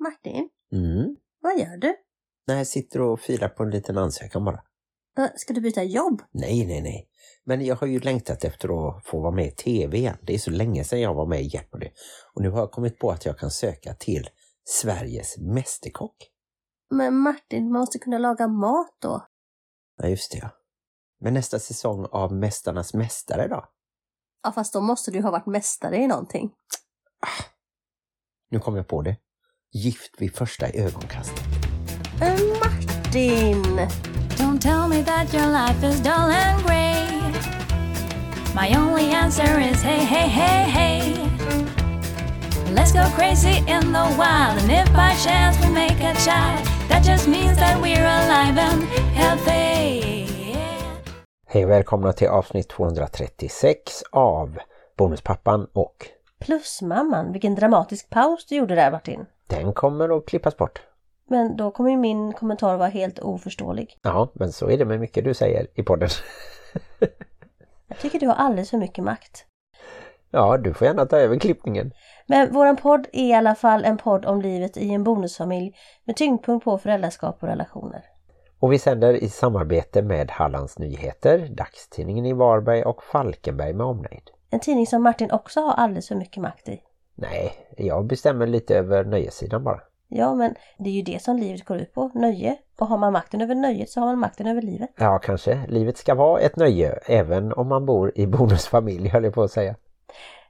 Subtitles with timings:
[0.00, 1.16] Martin, Mm.
[1.40, 1.96] vad gör du?
[2.46, 4.62] Nej, jag sitter och filar på en liten ansökan bara.
[5.36, 6.22] Ska du byta jobb?
[6.30, 7.08] Nej, nej, nej.
[7.44, 8.68] Men jag har ju längtat efter
[8.98, 10.16] att få vara med i tv igen.
[10.22, 11.90] Det är så länge sedan jag var med i Jeopardy.
[12.34, 14.28] Och nu har jag kommit på att jag kan söka till
[14.64, 16.16] Sveriges Mästerkock.
[16.90, 19.26] Men Martin, man måste kunna laga mat då.
[19.96, 20.50] Ja, just det ja.
[21.20, 23.64] Men nästa säsong av Mästarnas Mästare då?
[24.42, 26.50] Ja, fast då måste du ha varit mästare i någonting.
[28.50, 29.16] Nu kom jag på det.
[29.72, 31.44] Gift vid första ögonkastet.
[32.20, 33.88] Men Martin!
[34.36, 37.06] Don't tell me that your life is dull and grey.
[38.54, 41.14] My only answer is hey, hey, hey, hey.
[42.74, 47.04] Let's go crazy in the wild, and if by chance we make a child, that
[47.04, 48.82] just means that we're alive and
[49.14, 50.26] healthy.
[51.46, 54.58] Hej och välkomna till avsnitt 236 av
[54.96, 56.06] Bonuspappan och
[56.40, 59.26] Plus mamman, vilken dramatisk paus du gjorde där Martin.
[59.50, 60.82] Den kommer att klippas bort.
[61.28, 63.96] Men då kommer ju min kommentar vara helt oförståelig.
[64.02, 66.08] Ja, men så är det med mycket du säger i podden.
[67.88, 69.44] Jag tycker du har alldeles för mycket makt.
[70.30, 71.92] Ja, du får gärna ta över klippningen.
[72.26, 76.16] Men våran podd är i alla fall en podd om livet i en bonusfamilj med
[76.16, 78.04] tyngdpunkt på föräldraskap och relationer.
[78.60, 84.30] Och vi sänder i samarbete med Hallands Nyheter, dagstidningen i Varberg och Falkenberg med omnejd.
[84.50, 86.80] En tidning som Martin också har alldeles för mycket makt i.
[87.20, 89.80] Nej, jag bestämmer lite över nöjessidan bara.
[90.08, 92.56] Ja, men det är ju det som livet går ut på, nöje.
[92.78, 94.90] Och har man makten över nöjet så har man makten över livet.
[94.96, 95.60] Ja, kanske.
[95.68, 99.52] Livet ska vara ett nöje, även om man bor i bonusfamilj, höll jag på att
[99.52, 99.74] säga.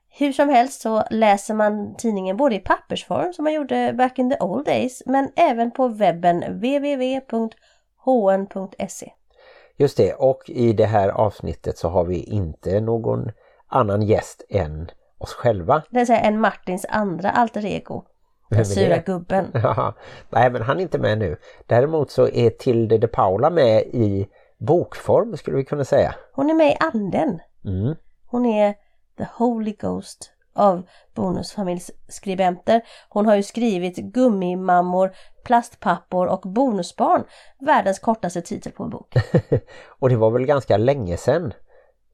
[0.09, 4.31] Hur som helst så läser man tidningen både i pappersform som man gjorde back in
[4.31, 7.53] the old days, men även på webben www.hn.se.
[9.77, 13.31] Just det, och i det här avsnittet så har vi inte någon
[13.67, 14.91] annan gäst än
[15.21, 15.83] oss själva.
[15.91, 18.05] Det säga en Martins andra alter ego.
[18.51, 19.51] Den är sura gubben.
[19.55, 19.95] Jaha.
[20.31, 21.37] Nej, men han är inte med nu.
[21.67, 26.15] Däremot så är Tilde de Paula med i bokform skulle vi kunna säga.
[26.33, 27.41] Hon är med i anden.
[27.65, 27.95] Mm.
[28.27, 28.75] Hon är
[29.19, 30.83] the holy ghost av
[31.15, 32.83] bonusfamiljsskribenter.
[33.09, 35.13] Hon har ju skrivit Gummimammor,
[35.45, 37.25] Plastpappor och Bonusbarn.
[37.59, 39.15] Världens kortaste titel på en bok.
[39.89, 41.53] och det var väl ganska länge sedan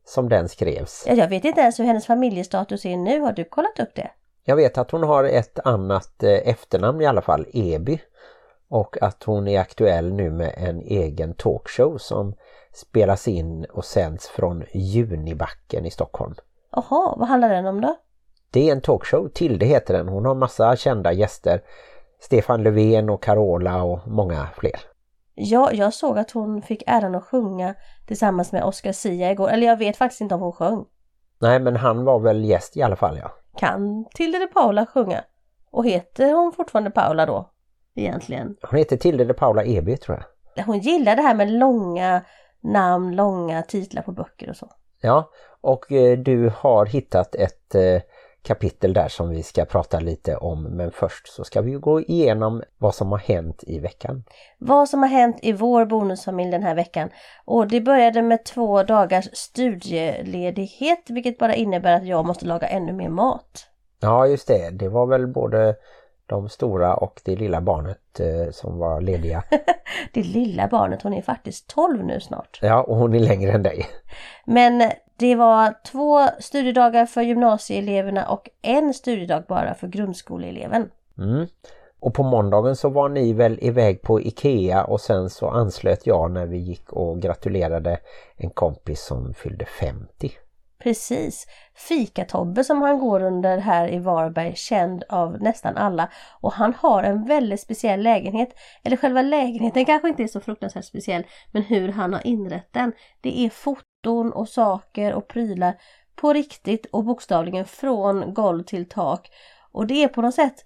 [0.09, 1.05] som den skrevs.
[1.06, 3.21] Ja, Jag vet inte ens hur hennes familjestatus är nu.
[3.21, 4.11] Har du kollat upp det?
[4.44, 7.99] Jag vet att hon har ett annat eh, efternamn i alla fall, Eby.
[8.69, 12.34] Och att hon är aktuell nu med en egen talkshow som
[12.72, 16.34] spelas in och sänds från Junibacken i Stockholm.
[16.71, 17.97] Jaha, vad handlar den om då?
[18.50, 20.09] Det är en talkshow, Tilde heter den.
[20.09, 21.62] Hon har massa kända gäster.
[22.21, 24.81] Stefan Löfven och Carola och många fler.
[25.38, 27.74] Ja, jag såg att hon fick äran att sjunga
[28.06, 29.50] tillsammans med Oscar Sia igår.
[29.50, 30.84] Eller jag vet faktiskt inte om hon sjöng.
[31.41, 33.30] Nej men han var väl gäst i alla fall ja.
[33.56, 35.25] Kan Tilde de Paula sjunga?
[35.70, 37.50] Och heter hon fortfarande Paula då?
[37.94, 38.56] Egentligen.
[38.62, 40.64] Hon heter Tilde de Paula Eby tror jag.
[40.64, 42.22] Hon gillar det här med långa
[42.60, 44.70] namn, långa titlar på böcker och så.
[45.00, 45.30] Ja,
[45.60, 48.02] och eh, du har hittat ett eh,
[48.46, 50.62] kapitel där som vi ska prata lite om.
[50.62, 54.24] Men först så ska vi gå igenom vad som har hänt i veckan.
[54.58, 57.10] Vad som har hänt i vår bonusfamilj den här veckan.
[57.44, 62.92] Och det började med två dagars studieledighet vilket bara innebär att jag måste laga ännu
[62.92, 63.66] mer mat.
[64.00, 64.70] Ja, just det.
[64.70, 65.76] Det var väl både
[66.26, 69.42] de stora och det lilla barnet eh, som var lediga.
[70.12, 72.58] Det lilla barnet, hon är faktiskt 12 nu snart.
[72.62, 73.86] Ja, och hon är längre än dig.
[74.44, 80.91] Men det var två studiedagar för gymnasieeleverna och en studiedag bara för grundskoleeleven.
[81.19, 81.47] Mm.
[82.00, 86.31] Och på måndagen så var ni väl iväg på Ikea och sen så anslöt jag
[86.31, 87.99] när vi gick och gratulerade
[88.37, 90.31] en kompis som fyllde 50.
[90.78, 91.47] Precis.
[91.75, 96.09] Fika-Tobbe som han går under här i Varberg, känd av nästan alla.
[96.41, 98.49] Och han har en väldigt speciell lägenhet.
[98.82, 102.93] Eller själva lägenheten kanske inte är så fruktansvärt speciell, men hur han har inrett den.
[103.21, 105.75] Det är foton och saker och prylar
[106.17, 109.31] på riktigt och bokstavligen från golv till tak.
[109.72, 110.65] Och det är på något sätt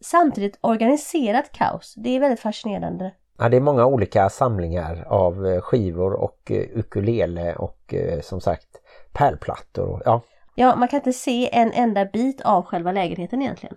[0.00, 1.94] samtidigt organiserat kaos.
[1.96, 3.12] Det är väldigt fascinerande.
[3.38, 8.40] Ja, det är många olika samlingar av eh, skivor och eh, ukulele och eh, som
[8.40, 8.68] sagt
[9.12, 9.88] pärlplattor.
[9.88, 10.20] Och, ja.
[10.54, 13.74] Ja, man kan inte se en enda bit av själva lägenheten egentligen.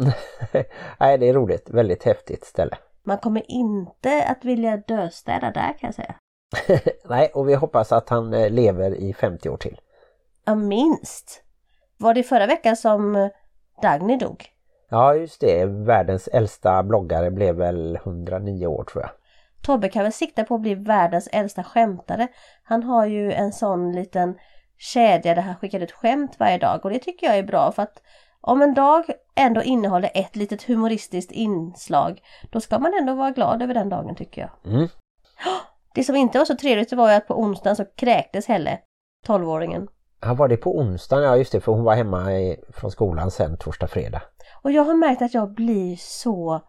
[0.99, 1.69] Nej, det är roligt.
[1.69, 2.77] Väldigt häftigt ställe.
[3.03, 6.15] Man kommer inte att vilja döstäda där kan jag säga.
[7.09, 9.79] Nej, och vi hoppas att han eh, lever i 50 år till.
[10.45, 11.43] Ja, minst.
[11.97, 13.29] Var det förra veckan som eh,
[13.81, 14.45] Dagny dog?
[14.89, 15.65] Ja, just det.
[15.65, 19.11] Världens äldsta bloggare blev väl 109 år tror jag.
[19.61, 22.27] Tobbe kan väl sikta på att bli världens äldsta skämtare.
[22.63, 24.35] Han har ju en sån liten
[24.77, 27.83] kedja där han skickar ut skämt varje dag och det tycker jag är bra för
[27.83, 28.01] att
[28.41, 29.05] om en dag
[29.35, 32.21] ändå innehåller ett litet humoristiskt inslag,
[32.51, 34.73] då ska man ändå vara glad över den dagen tycker jag.
[34.73, 34.87] Mm.
[35.93, 38.79] Det som inte var så trevligt var ju att på onsdagen så kräktes Helle,
[39.27, 39.87] 12-åringen.
[40.21, 41.23] Ja, var det på onsdagen?
[41.23, 44.21] Ja just det, för hon var hemma i, från skolan sen torsdag, fredag.
[44.63, 46.61] Och jag har märkt att jag blir så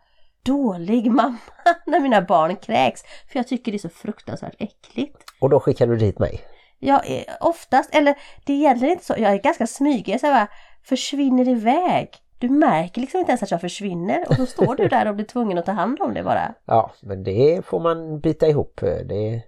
[0.45, 1.39] dålig mamma
[1.87, 3.03] när mina barn kräks.
[3.33, 5.25] För jag tycker det är så fruktansvärt äckligt.
[5.41, 6.41] Och då skickar du dit mig.
[6.79, 8.15] Jag är oftast, eller
[8.47, 10.49] det är egentligen inte så, jag är ganska smygig, så jag bara
[10.85, 12.09] försvinner iväg.
[12.43, 15.27] Du märker liksom inte ens att jag försvinner och så står du där och blir
[15.27, 16.55] tvungen att ta hand om det bara.
[16.65, 18.81] Ja, men det får man bita ihop.
[18.81, 19.43] Det är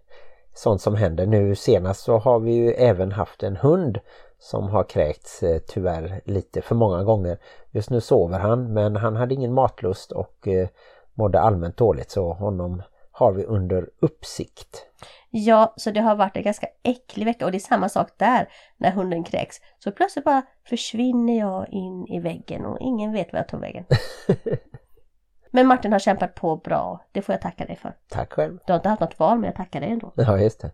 [0.54, 1.26] sånt som händer.
[1.26, 3.98] Nu senast så har vi ju även haft en hund
[4.38, 7.38] som har kräkts eh, tyvärr lite för många gånger.
[7.70, 10.68] Just nu sover han men han hade ingen matlust och eh,
[11.14, 14.86] mådde allmänt dåligt så honom har vi under uppsikt.
[15.36, 18.48] Ja, så det har varit en ganska äcklig vecka och det är samma sak där
[18.76, 19.56] när hunden kräks.
[19.78, 23.84] Så plötsligt bara försvinner jag in i väggen och ingen vet var jag tog vägen.
[25.50, 27.96] Men Martin har kämpat på bra, det får jag tacka dig för.
[28.08, 28.58] Tack själv.
[28.66, 30.12] Du har inte haft något val men jag tackar dig ändå.
[30.16, 30.70] Ja, just det.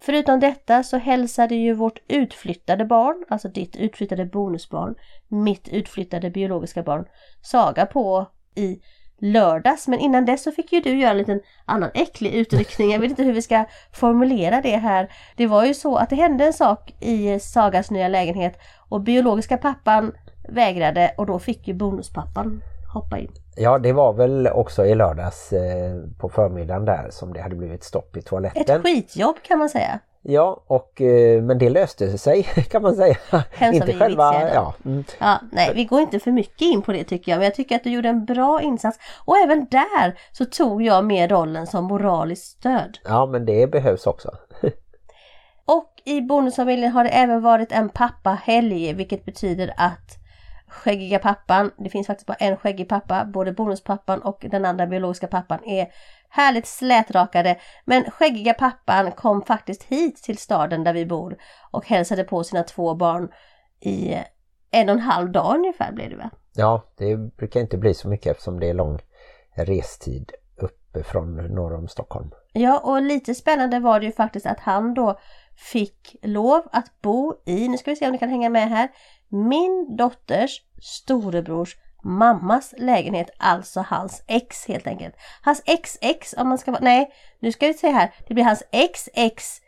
[0.00, 4.94] Förutom detta så hälsade ju vårt utflyttade barn, alltså ditt utflyttade bonusbarn,
[5.28, 7.04] mitt utflyttade biologiska barn,
[7.42, 8.80] Saga på i
[9.18, 9.88] lördags.
[9.88, 12.90] Men innan dess så fick ju du göra en liten annan äcklig utryckning.
[12.90, 15.12] Jag vet inte hur vi ska formulera det här.
[15.36, 18.58] Det var ju så att det hände en sak i Sagas nya lägenhet
[18.88, 20.12] och biologiska pappan
[20.48, 22.62] vägrade och då fick ju bonuspappan
[22.94, 23.30] hoppa in.
[23.56, 27.84] Ja, det var väl också i lördags eh, på förmiddagen där som det hade blivit
[27.84, 28.76] stopp i toaletten.
[28.76, 29.98] Ett skitjobb kan man säga.
[30.26, 33.16] Ja, och, eh, men det löste sig kan man säga.
[33.52, 36.92] Hemskt inte vi själva, ja, mm, Ja, nej, vi går inte för mycket in på
[36.92, 38.98] det tycker jag, men jag tycker att du gjorde en bra insats.
[39.24, 42.98] Och även där så tog jag med rollen som moraliskt stöd.
[43.04, 44.30] ja, men det behövs också.
[45.66, 50.18] Och i bonusfamiljen har det även varit en pappahelg, vilket betyder att
[50.68, 55.26] skäggiga pappan, det finns faktiskt bara en skäggig pappa, både bonuspappan och den andra biologiska
[55.26, 55.86] pappan är
[56.34, 57.56] härligt slätrakade.
[57.84, 61.36] Men skäggiga pappan kom faktiskt hit till staden där vi bor
[61.70, 63.28] och hälsade på sina två barn
[63.80, 64.14] i
[64.70, 66.30] en och en halv dag ungefär blev det va?
[66.54, 68.98] Ja, det brukar inte bli så mycket eftersom det är lång
[69.56, 72.30] restid uppifrån norr om Stockholm.
[72.52, 75.18] Ja, och lite spännande var det ju faktiskt att han då
[75.72, 78.88] fick lov att bo i, nu ska vi se om ni kan hänga med här,
[79.28, 85.14] min dotters storebrors mammas lägenhet, alltså hans ex helt enkelt.
[85.42, 87.10] Hans XX om man ska vara, nej,
[87.40, 89.60] nu ska vi se här, det blir hans XX.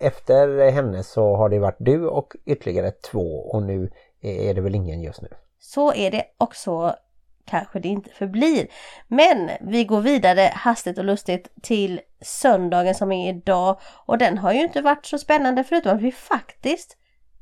[0.00, 3.90] Efter henne så har det varit du och ytterligare två och nu
[4.20, 5.28] är det väl ingen just nu.
[5.58, 6.94] Så är det och så
[7.44, 8.66] kanske det inte förblir.
[9.08, 14.52] Men vi går vidare hastigt och lustigt till söndagen som är idag och den har
[14.52, 16.96] ju inte varit så spännande förutom att vi faktiskt,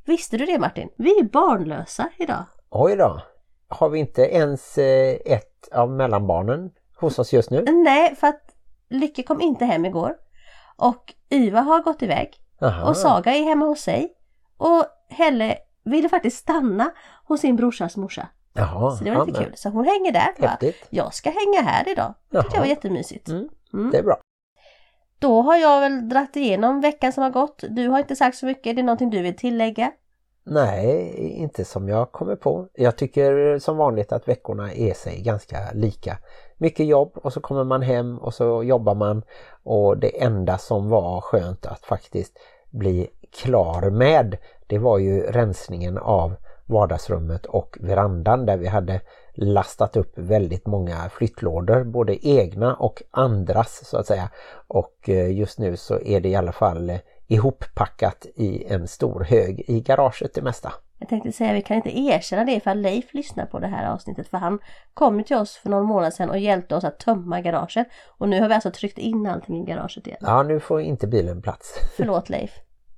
[0.04, 0.88] visste du det Martin?
[0.96, 2.44] Vi är barnlösa idag.
[2.74, 3.20] Oj då!
[3.68, 6.70] Har vi inte ens eh, ett av mellanbarnen
[7.00, 7.64] hos oss just nu?
[7.84, 8.42] Nej, för att
[8.90, 10.14] Lycke kom inte hem igår
[10.76, 12.30] och Yva har gått iväg
[12.62, 12.88] Aha.
[12.88, 14.12] och Saga är hemma hos sig
[14.56, 16.90] och Helle ville faktiskt stanna
[17.24, 18.28] hos sin brorsas morsa.
[18.54, 19.52] Jaha, Så det var ja, lite kul.
[19.56, 20.28] Så hon hänger där.
[20.90, 22.14] Jag ska hänga här idag.
[22.30, 23.28] Det var jättemysigt.
[23.28, 23.90] Mm, Mm.
[23.90, 24.16] det är bra.
[25.18, 27.64] Då har jag väl dratt igenom veckan som har gått.
[27.70, 28.66] Du har inte sagt så mycket.
[28.66, 29.92] Är det någonting du vill tillägga?
[30.44, 32.68] Nej, inte som jag kommer på.
[32.74, 36.18] Jag tycker som vanligt att veckorna är sig ganska lika.
[36.56, 39.22] Mycket jobb och så kommer man hem och så jobbar man
[39.62, 42.38] och det enda som var skönt att faktiskt
[42.70, 46.34] bli klar med det var ju rensningen av
[46.66, 49.00] vardagsrummet och verandan där vi hade
[49.34, 54.30] lastat upp väldigt många flyttlådor, både egna och andras så att säga.
[54.68, 56.98] Och eh, just nu så är det i alla fall eh,
[57.32, 60.72] ihoppackat i en stor hög i garaget det mesta.
[60.98, 64.28] Jag tänkte säga vi kan inte erkänna det för Leif lyssnar på det här avsnittet
[64.28, 64.58] för han
[64.94, 67.86] kom till oss för någon månad sedan och hjälpte oss att tömma garaget.
[68.18, 70.18] Och nu har vi alltså tryckt in allting i garaget igen.
[70.20, 71.74] Ja, nu får inte bilen plats.
[71.96, 72.50] Förlåt Leif.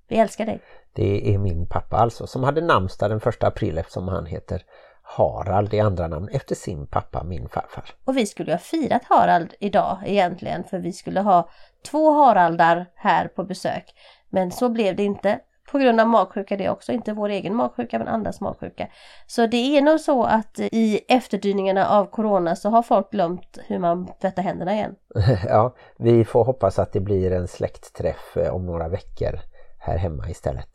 [0.08, 0.60] Vi älskar dig.
[0.92, 4.62] Det är min pappa alltså som hade namnsdag den första april eftersom han heter
[5.02, 7.84] Harald i andra namn efter sin pappa, min farfar.
[8.04, 11.48] Och vi skulle ju ha firat Harald idag egentligen för vi skulle ha
[11.90, 13.94] två Haraldar här på besök.
[14.34, 15.40] Men så blev det inte.
[15.70, 18.88] På grund av magsjuka det också, inte vår egen magsjuka men andras magsjuka.
[19.26, 23.78] Så det är nog så att i efterdyningarna av Corona så har folk glömt hur
[23.78, 24.94] man tvättar händerna igen.
[25.48, 29.40] ja, vi får hoppas att det blir en släktträff eh, om några veckor
[29.78, 30.70] här hemma istället.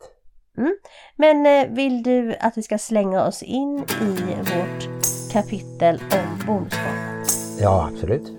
[1.16, 4.88] Men eh, vill du att vi ska slänga oss in i vårt
[5.32, 7.24] kapitel om bonusbarn?
[7.60, 8.32] Ja, absolut.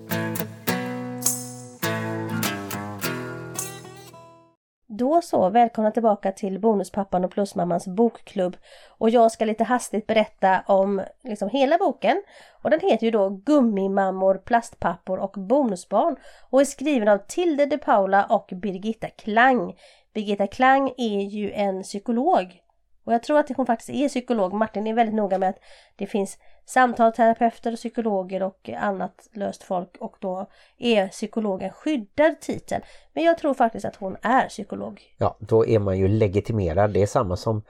[4.93, 8.57] Då så, välkomna tillbaka till Bonuspappan och Plusmammans bokklubb.
[8.97, 12.23] Och jag ska lite hastigt berätta om liksom hela boken.
[12.61, 16.15] Och den heter ju då Gummimammor, plastpappor och bonusbarn
[16.49, 19.75] och är skriven av Tilde de Paula och Birgitta Klang.
[20.13, 22.61] Birgitta Klang är ju en psykolog
[23.03, 24.53] och jag tror att hon faktiskt är psykolog.
[24.53, 25.59] Martin är väldigt noga med att
[25.95, 30.45] det finns samtalterapeuter, psykologer och annat löst folk och då
[30.77, 32.81] är psykologen skyddad titel.
[33.13, 35.01] Men jag tror faktiskt att hon är psykolog.
[35.17, 36.93] Ja, då är man ju legitimerad.
[36.93, 37.63] Det är samma som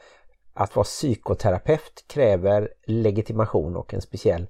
[0.53, 4.48] att vara psykoterapeut kräver legitimation och en speciell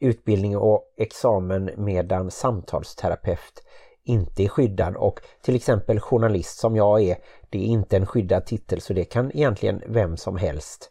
[0.00, 3.62] utbildning och examen medan samtalsterapeut
[4.04, 7.16] inte är skyddad och till exempel journalist som jag är,
[7.50, 10.90] det är inte en skyddad titel så det kan egentligen vem som helst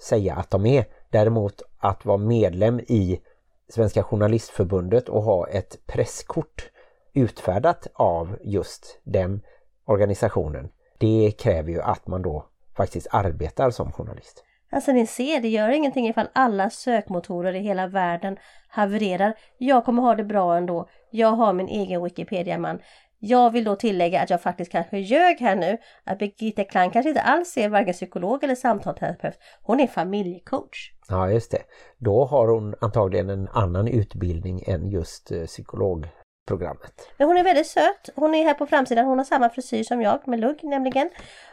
[0.00, 0.84] säga att de är.
[1.10, 3.20] Däremot att vara medlem i
[3.68, 6.70] Svenska Journalistförbundet och ha ett presskort
[7.14, 9.40] utfärdat av just den
[9.84, 10.68] organisationen.
[10.98, 12.46] Det kräver ju att man då
[12.76, 14.44] faktiskt arbetar som journalist.
[14.70, 18.36] Alltså ni ser, det gör ingenting ifall alla sökmotorer i hela världen
[18.68, 19.34] havererar.
[19.58, 20.88] Jag kommer ha det bra ändå.
[21.10, 22.78] Jag har min egen Wikipedia-man.
[23.20, 25.78] Jag vill då tillägga att jag faktiskt kanske ljög här nu.
[26.04, 29.38] Att Birgitta Klang kanske inte alls är varken psykolog eller samtalsterapeut.
[29.62, 30.92] Hon är familjecoach.
[31.08, 31.62] Ja just det.
[31.98, 36.08] Då har hon antagligen en annan utbildning än just eh, psykolog
[36.48, 37.08] psykologprogrammet.
[37.16, 38.10] Men hon är väldigt söt.
[38.14, 39.04] Hon är här på framsidan.
[39.04, 41.10] Hon har samma frisyr som jag med lugg nämligen.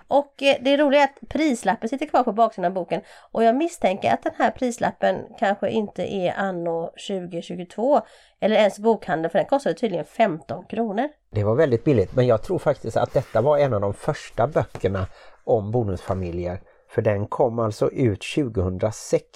[0.08, 3.02] Och eh, det roliga är att prislappen sitter kvar på baksidan av boken.
[3.32, 8.02] Och jag misstänker att den här prislappen kanske inte är anno 2022
[8.40, 11.10] eller ens bokhandeln för den kostade tydligen 15 kronor.
[11.32, 14.48] Det var väldigt billigt men jag tror faktiskt att detta var en av de första
[14.48, 15.08] böckerna
[15.44, 16.62] om bonusfamiljer.
[16.90, 19.28] För den kom alltså ut 2006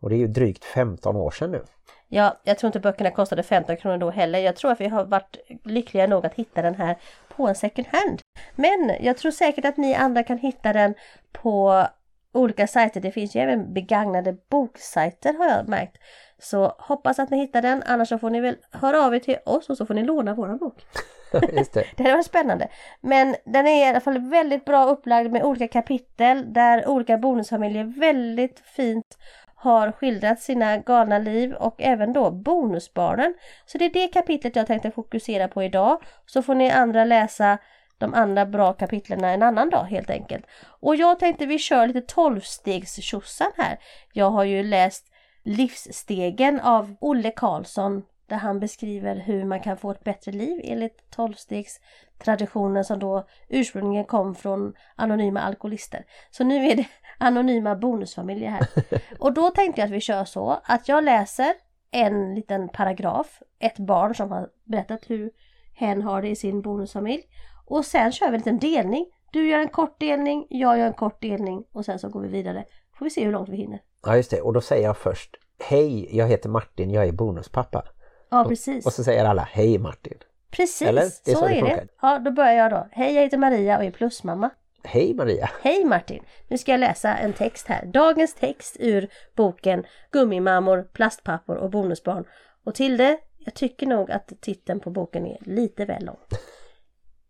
[0.00, 1.64] och det är ju drygt 15 år sedan nu.
[2.12, 4.38] Ja, jag tror inte böckerna kostade 15 kronor då heller.
[4.38, 6.96] Jag tror att vi har varit lyckliga nog att hitta den här
[7.36, 8.20] på en second hand.
[8.54, 10.94] Men jag tror säkert att ni andra kan hitta den
[11.32, 11.86] på
[12.32, 13.00] olika sajter.
[13.00, 15.96] Det finns ju även begagnade boksajter har jag märkt.
[16.38, 19.36] Så hoppas att ni hittar den, annars så får ni väl höra av er till
[19.44, 20.86] oss och så får ni låna våran bok.
[21.52, 21.84] Just det.
[21.96, 22.68] det varit spännande.
[23.00, 28.00] Men den är i alla fall väldigt bra upplagd med olika kapitel där olika bonusfamiljer
[28.00, 29.18] väldigt fint
[29.60, 33.34] har skildrat sina galna liv och även då bonusbarnen.
[33.66, 36.02] Så det är det kapitlet jag tänkte fokusera på idag.
[36.26, 37.58] Så får ni andra läsa
[37.98, 40.46] de andra bra kapitlen en annan dag helt enkelt.
[40.80, 43.12] Och jag tänkte vi kör lite tolvstegs
[43.56, 43.78] här.
[44.12, 45.06] Jag har ju läst
[45.42, 51.10] Livsstegen av Olle Karlsson där han beskriver hur man kan få ett bättre liv enligt
[51.10, 56.04] tolvstegstraditionen som då ursprungligen kom från anonyma alkoholister.
[56.30, 56.86] Så nu är det
[57.20, 58.66] anonyma bonusfamiljer här.
[59.18, 61.52] Och då tänkte jag att vi kör så att jag läser
[61.90, 65.30] en liten paragraf, ett barn som har berättat hur
[65.74, 67.22] hen har det i sin bonusfamilj.
[67.66, 69.06] Och sen kör vi en liten delning.
[69.32, 72.28] Du gör en kort delning, jag gör en kort delning och sen så går vi
[72.28, 72.64] vidare.
[72.98, 73.82] Får vi se hur långt vi hinner.
[74.06, 77.84] Ja just det, och då säger jag först Hej, jag heter Martin, jag är bonuspappa.
[78.30, 78.86] Ja, precis.
[78.86, 80.18] Och så säger alla Hej Martin.
[80.50, 81.02] Precis, Eller?
[81.24, 81.88] Det är så, så det är det.
[82.02, 82.88] Ja, då börjar jag då.
[82.92, 84.50] Hej, jag heter Maria och är plusmamma.
[84.84, 85.50] Hej Maria.
[85.62, 86.24] Hej Martin!
[86.48, 87.86] Nu ska jag läsa en text här.
[87.86, 92.24] Dagens text ur boken Gummimammor, plastpappor och bonusbarn.
[92.64, 96.18] Och till det, jag tycker nog att titeln på boken är lite väl lång.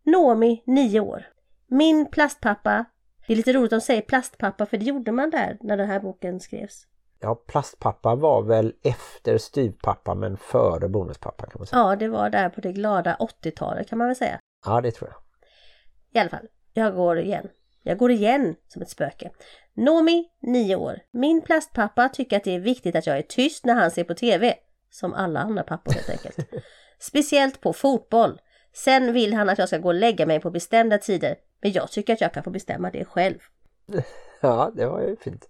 [0.03, 1.27] Nomi, 9 år.
[1.67, 2.85] Min plastpappa.
[3.27, 5.89] Det är lite roligt att de säger plastpappa för det gjorde man där när den
[5.89, 6.87] här boken skrevs.
[7.21, 11.83] Ja, plastpappa var väl efter styvpappa men före bonuspappa kan man säga.
[11.83, 14.39] Ja, det var där på det glada 80-talet kan man väl säga.
[14.67, 15.21] Ja, det tror jag.
[16.13, 16.49] I alla fall,
[16.81, 17.49] jag går igen.
[17.83, 19.31] Jag går igen som ett spöke.
[19.75, 20.99] Nomi, 9 år.
[21.11, 24.15] Min plastpappa tycker att det är viktigt att jag är tyst när han ser på
[24.15, 24.55] TV.
[24.91, 26.65] Som alla andra pappor helt enkelt.
[26.99, 28.41] Speciellt på fotboll.
[28.73, 31.37] Sen vill han att jag ska gå och lägga mig på bestämda tider.
[31.63, 33.39] Men jag tycker att jag kan få bestämma det själv.
[34.43, 35.49] Ja, det var ju fint.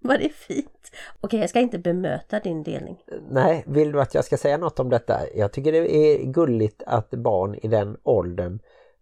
[0.00, 0.90] Var det fint?
[1.20, 2.98] Okej, jag ska inte bemöta din delning.
[3.30, 5.20] Nej, vill du att jag ska säga något om detta?
[5.34, 8.58] Jag tycker det är gulligt att barn i den åldern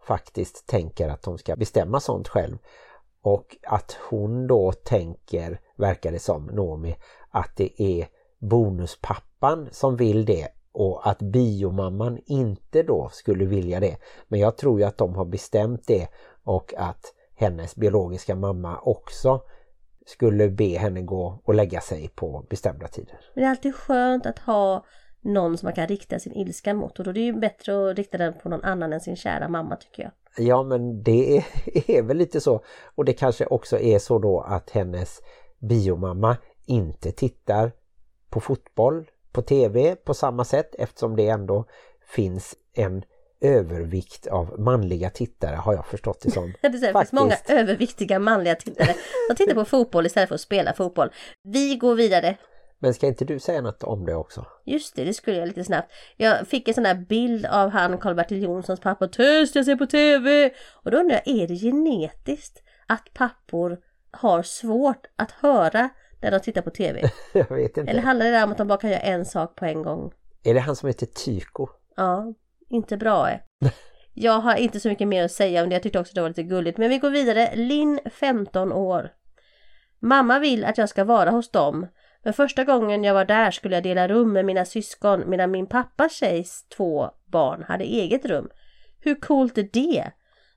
[0.07, 2.59] faktiskt tänker att de ska bestämma sånt själv.
[3.23, 6.97] Och att hon då tänker, verkar det som, Nomi,
[7.31, 8.09] att det är
[8.39, 13.97] bonuspappan som vill det och att biomamman inte då skulle vilja det.
[14.29, 16.09] Men jag tror ju att de har bestämt det
[16.45, 19.41] och att hennes biologiska mamma också
[20.07, 23.21] skulle be henne gå och lägga sig på bestämda tider.
[23.35, 24.85] Men det är alltid skönt att ha
[25.27, 27.97] någon som man kan rikta sin ilska mot och då är det ju bättre att
[27.97, 30.13] rikta den på någon annan än sin kära mamma tycker jag.
[30.47, 31.45] Ja men det är,
[31.91, 32.65] är väl lite så
[32.95, 35.21] och det kanske också är så då att hennes
[35.59, 37.73] biomamma inte tittar
[38.31, 41.65] på fotboll på tv på samma sätt eftersom det ändå
[42.07, 43.03] finns en
[43.41, 46.53] övervikt av manliga tittare har jag förstått det som.
[46.63, 47.13] Det finns Faktiskt.
[47.13, 48.95] många överviktiga manliga tittare
[49.27, 51.11] som tittar på fotboll istället för att spela fotboll.
[51.43, 52.37] Vi går vidare.
[52.79, 54.47] Men ska inte du säga något om det också?
[54.65, 55.93] Just det, det skulle jag lite snabbt.
[56.17, 59.09] Jag fick en sån där bild av han Karl-Bertil Jonssons pappa.
[59.09, 60.51] Tyst, jag ser på TV!
[60.73, 63.79] Och då undrar jag, är det genetiskt att pappor
[64.11, 65.89] har svårt att höra
[66.21, 67.11] när de tittar på TV?
[67.33, 67.91] Jag vet inte.
[67.91, 70.13] Eller handlar det om att de bara kan göra en sak på en gång?
[70.43, 71.69] Är det han som heter Tyko?
[71.97, 72.35] Ja,
[72.69, 73.31] inte bra.
[73.31, 73.39] eh.
[74.15, 75.75] Jag har inte så mycket mer att säga om det.
[75.75, 76.79] Jag tyckte också det var lite gulligt.
[76.79, 77.51] Men vi går vidare.
[77.55, 79.13] Linn, 15 år.
[80.01, 81.87] Mamma vill att jag ska vara hos dem.
[82.27, 85.67] Men första gången jag var där skulle jag dela rum med mina syskon medan min
[85.67, 88.49] pappas tjejs två barn hade eget rum.
[89.01, 90.11] Hur coolt är det?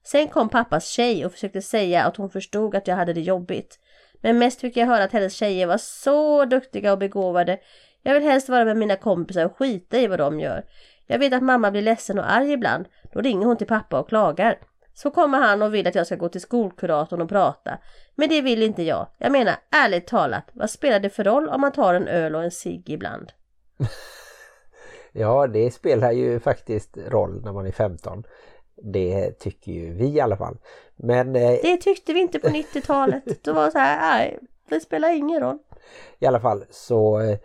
[0.03, 3.79] Sen kom pappas tjej och försökte säga att hon förstod att jag hade det jobbigt.
[4.21, 7.57] Men mest fick jag höra att hennes tjejer var så duktiga och begåvade.
[8.03, 10.65] Jag vill helst vara med mina kompisar och skita i vad de gör.
[11.07, 12.85] Jag vet att mamma blir ledsen och arg ibland.
[13.13, 14.57] Då ringer hon till pappa och klagar.
[15.01, 17.77] Så kommer han och vill att jag ska gå till skolkuratorn och prata.
[18.15, 19.07] Men det vill inte jag.
[19.17, 22.43] Jag menar ärligt talat, vad spelar det för roll om man tar en öl och
[22.43, 23.31] en cigg ibland?
[25.11, 28.23] Ja, det spelar ju faktiskt roll när man är 15.
[28.93, 30.57] Det tycker ju vi i alla fall.
[30.95, 33.23] Men eh, Det tyckte vi inte på 90-talet.
[33.43, 34.39] Då var det så här, nej,
[34.69, 35.57] det spelar ingen roll.
[36.19, 37.37] i alla fall så eh,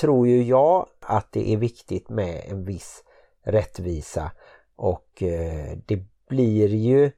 [0.00, 3.04] tror ju jag att det är viktigt med en viss
[3.44, 4.30] rättvisa
[4.76, 7.10] och eh, det blir ju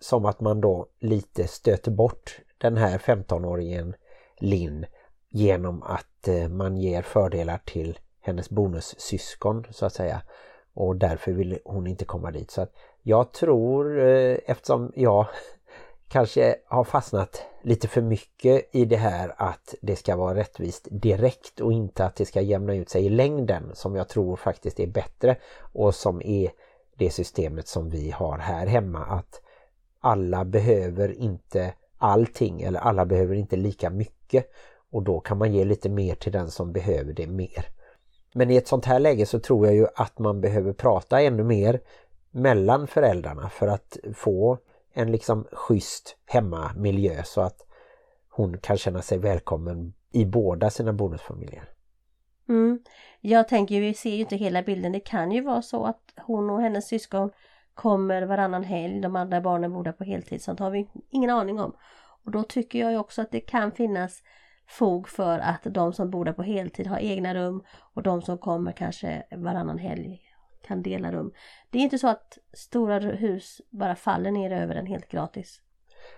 [0.00, 3.94] som att man då lite stöter bort den här 15-åringen
[4.38, 4.86] Linn
[5.28, 10.22] genom att eh, man ger fördelar till hennes bonussyskon så att säga
[10.74, 12.50] och därför vill hon inte komma dit.
[12.50, 12.72] Så att
[13.02, 15.26] jag tror eh, eftersom jag
[16.08, 21.60] kanske har fastnat lite för mycket i det här att det ska vara rättvist direkt
[21.60, 24.86] och inte att det ska jämna ut sig i längden som jag tror faktiskt är
[24.86, 25.36] bättre
[25.72, 26.50] och som är
[26.96, 29.40] det systemet som vi har här hemma att
[30.00, 34.46] alla behöver inte allting eller alla behöver inte lika mycket
[34.90, 37.66] och då kan man ge lite mer till den som behöver det mer.
[38.34, 41.44] Men i ett sånt här läge så tror jag ju att man behöver prata ännu
[41.44, 41.80] mer
[42.30, 44.58] mellan föräldrarna för att få
[44.92, 47.66] en liksom schysst hemmamiljö så att
[48.28, 51.73] hon kan känna sig välkommen i båda sina bonusfamiljer.
[53.20, 54.92] Jag tänker, vi ser ju inte hela bilden.
[54.92, 57.30] Det kan ju vara så att hon och hennes syskon
[57.74, 59.00] kommer varannan helg.
[59.00, 60.42] De andra barnen bor där på heltid.
[60.42, 61.76] Sånt har vi ingen aning om.
[62.24, 64.22] Och då tycker jag ju också att det kan finnas
[64.66, 67.62] fog för att de som bor där på heltid har egna rum
[67.94, 70.20] och de som kommer kanske varannan helg
[70.66, 71.32] kan dela rum.
[71.70, 75.60] Det är inte så att stora hus bara faller ner över en helt gratis.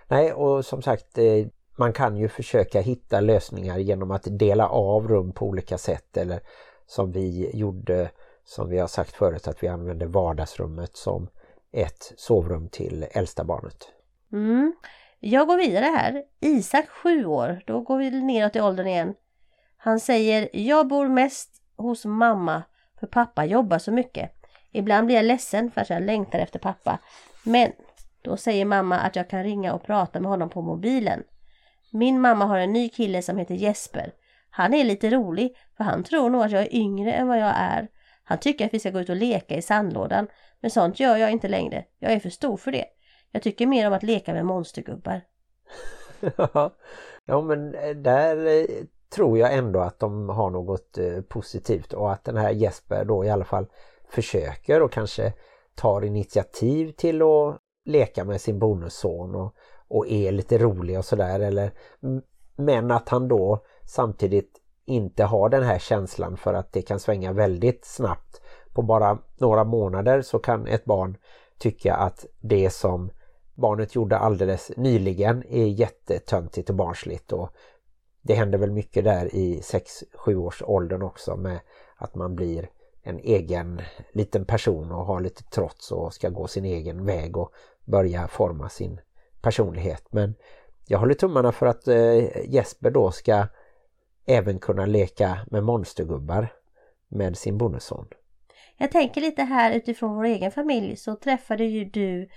[0.07, 1.47] Nej och som sagt eh,
[1.77, 6.39] man kan ju försöka hitta lösningar genom att dela av rum på olika sätt eller
[6.87, 8.09] som vi gjorde
[8.45, 11.27] som vi har sagt förut att vi använde vardagsrummet som
[11.71, 13.87] ett sovrum till äldsta barnet.
[14.31, 14.73] Mm.
[15.19, 16.23] Jag går vidare här.
[16.39, 17.61] Isak 7 år.
[17.65, 19.13] Då går vi neråt i åldern igen.
[19.77, 22.63] Han säger Jag bor mest hos mamma
[22.99, 24.31] för pappa jobbar så mycket.
[24.71, 26.99] Ibland blir jag ledsen för att jag längtar efter pappa.
[27.43, 27.71] Men
[28.21, 31.23] då säger mamma att jag kan ringa och prata med honom på mobilen.
[31.97, 34.11] Min mamma har en ny kille som heter Jesper.
[34.49, 37.53] Han är lite rolig för han tror nog att jag är yngre än vad jag
[37.55, 37.87] är.
[38.23, 40.27] Han tycker att vi ska gå ut och leka i sandlådan.
[40.59, 41.85] Men sånt gör jag inte längre.
[41.99, 42.85] Jag är för stor för det.
[43.31, 45.21] Jag tycker mer om att leka med monstergubbar.
[47.25, 48.65] ja men eh, där eh,
[49.15, 53.25] tror jag ändå att de har något eh, positivt och att den här Jesper då
[53.25, 53.67] i alla fall
[54.09, 55.33] försöker och kanske
[55.75, 59.55] tar initiativ till att leka med sin bonusson och,
[59.87, 61.71] och är lite rolig och sådär eller
[62.55, 67.33] men att han då samtidigt inte har den här känslan för att det kan svänga
[67.33, 68.41] väldigt snabbt.
[68.73, 71.17] På bara några månader så kan ett barn
[71.57, 73.11] tycka att det som
[73.55, 77.49] barnet gjorde alldeles nyligen är jättetöntigt och barnsligt och
[78.21, 79.61] det händer väl mycket där i
[80.25, 81.59] 6-7 års åldern också med
[81.95, 82.69] att man blir
[83.01, 87.51] en egen liten person och har lite trots och ska gå sin egen väg och
[87.85, 88.99] börja forma sin
[89.47, 90.03] personlighet.
[90.11, 90.35] Men
[90.87, 93.47] jag håller tummarna för att eh, Jesper då ska
[94.25, 96.53] även kunna leka med monstergubbar
[97.07, 98.07] med sin bonusson.
[98.77, 102.29] Jag tänker lite här utifrån vår egen familj så träffade ju du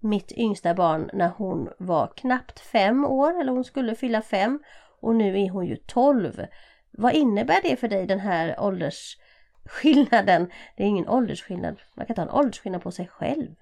[0.00, 4.60] mitt yngsta barn när hon var knappt fem år eller hon skulle fylla fem
[5.00, 6.46] och nu är hon ju tolv.
[6.90, 10.50] Vad innebär det för dig den här åldersskillnaden?
[10.76, 13.54] Det är ingen åldersskillnad, man kan ta en åldersskillnad på sig själv.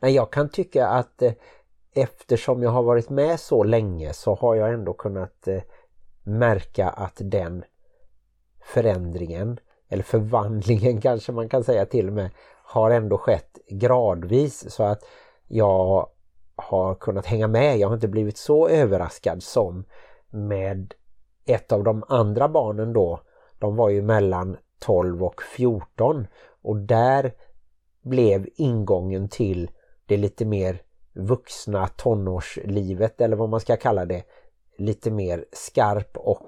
[0.00, 1.32] Nej, jag kan tycka att eh,
[1.94, 5.62] eftersom jag har varit med så länge så har jag ändå kunnat eh,
[6.22, 7.64] märka att den
[8.60, 12.30] förändringen eller förvandlingen kanske man kan säga till och med
[12.62, 15.04] har ändå skett gradvis så att
[15.46, 16.08] jag
[16.56, 17.78] har kunnat hänga med.
[17.78, 19.84] Jag har inte blivit så överraskad som
[20.30, 20.94] med
[21.46, 23.20] ett av de andra barnen då.
[23.58, 26.26] De var ju mellan 12 och 14
[26.62, 27.32] och där
[28.02, 29.70] blev ingången till
[30.06, 30.82] det lite mer
[31.14, 34.22] vuxna tonårslivet eller vad man ska kalla det
[34.78, 36.46] lite mer skarp och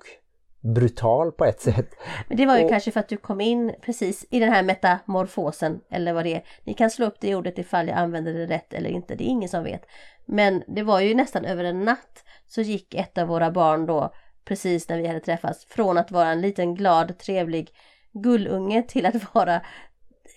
[0.61, 1.89] brutal på ett sätt.
[2.29, 4.63] Men det var ju och, kanske för att du kom in precis i den här
[4.63, 6.43] metamorfosen eller vad det är.
[6.65, 9.29] Ni kan slå upp det ordet ifall jag använder det rätt eller inte, det är
[9.29, 9.87] ingen som vet.
[10.27, 14.13] Men det var ju nästan över en natt så gick ett av våra barn då
[14.45, 17.71] precis när vi hade träffats från att vara en liten glad trevlig
[18.13, 19.61] gullunge till att vara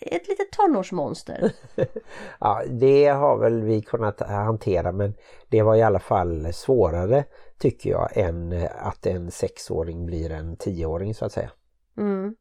[0.05, 1.51] ett litet tonårsmonster.
[2.39, 5.13] ja, det har väl vi kunnat hantera men
[5.49, 7.23] det var i alla fall svårare
[7.59, 11.51] tycker jag än att en sexåring blir en tioåring så att säga.
[11.97, 12.35] Mm.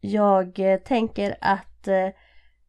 [0.00, 2.08] Jag eh, tänker att eh,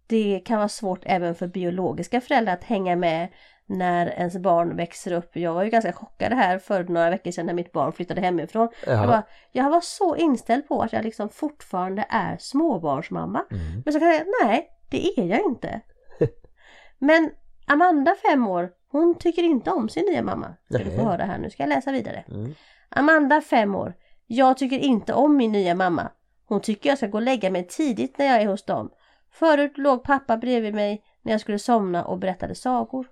[0.08, 3.28] det kan vara svårt även för biologiska föräldrar att hänga med
[3.66, 5.36] när ens barn växer upp.
[5.36, 8.70] Jag var ju ganska chockad här för några veckor sedan när mitt barn flyttade hemifrån.
[8.86, 9.22] Jag var,
[9.52, 13.46] jag var så inställd på att jag liksom fortfarande är småbarnsmamma.
[13.52, 13.82] Mm.
[13.86, 15.82] Men så kan jag säga, nej det är jag inte.
[17.00, 17.32] Men
[17.66, 20.56] Amanda fem år, hon tycker inte om sin nya mamma.
[20.70, 20.88] Ska nej.
[20.88, 22.26] du få höra här nu, ska jag läsa vidare.
[22.28, 22.56] Mm.
[22.90, 23.94] Amanda fem år,
[24.28, 26.12] jag tycker inte om min nya mamma.
[26.46, 28.90] Hon tycker jag ska gå och lägga mig tidigt när jag är hos dem.
[29.32, 33.08] Förut låg pappa bredvid mig när jag skulle somna och berättade sagor.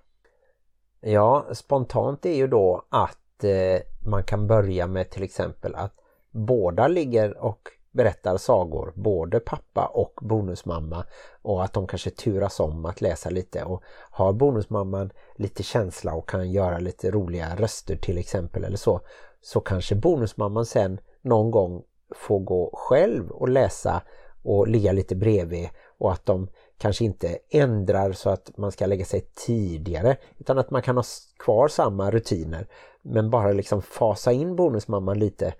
[1.00, 5.94] Ja, spontant är ju då att eh, man kan börja med till exempel att
[6.30, 11.04] båda ligger och berättar sagor, både pappa och bonusmamma
[11.42, 13.64] och att de kanske turas om att läsa lite.
[13.64, 19.00] Och har bonusmamman lite känsla och kan göra lite roliga röster till exempel eller så
[19.40, 21.82] så kanske bonusmamman sen någon gång
[22.14, 24.02] får gå själv och läsa
[24.42, 26.48] och ligga lite bredvid och att de
[26.80, 31.04] kanske inte ändrar så att man ska lägga sig tidigare utan att man kan ha
[31.38, 32.66] kvar samma rutiner
[33.02, 35.54] men bara liksom fasa in bonusmamman lite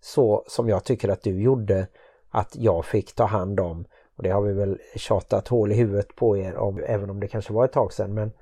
[0.00, 1.86] så som jag tycker att du gjorde
[2.30, 3.84] att jag fick ta hand om.
[4.16, 7.28] Och det har vi väl tjatat hål i huvudet på er om även om det
[7.28, 8.32] kanske var ett tag sedan men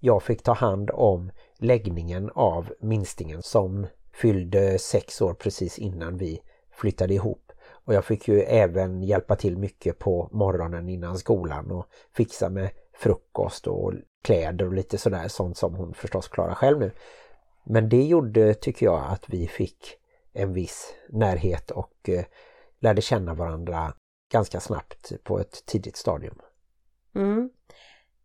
[0.00, 6.42] jag fick ta hand om läggningen av minstingen som fyllde sex år precis innan vi
[6.70, 7.47] flyttade ihop
[7.88, 12.70] och jag fick ju även hjälpa till mycket på morgonen innan skolan och fixa med
[12.92, 13.92] frukost och
[14.24, 16.92] kläder och lite sådär sånt som hon förstås klarar själv nu.
[17.64, 19.96] Men det gjorde tycker jag att vi fick
[20.32, 22.24] en viss närhet och eh,
[22.80, 23.94] lärde känna varandra
[24.32, 26.38] ganska snabbt på ett tidigt stadium.
[27.14, 27.50] Mm.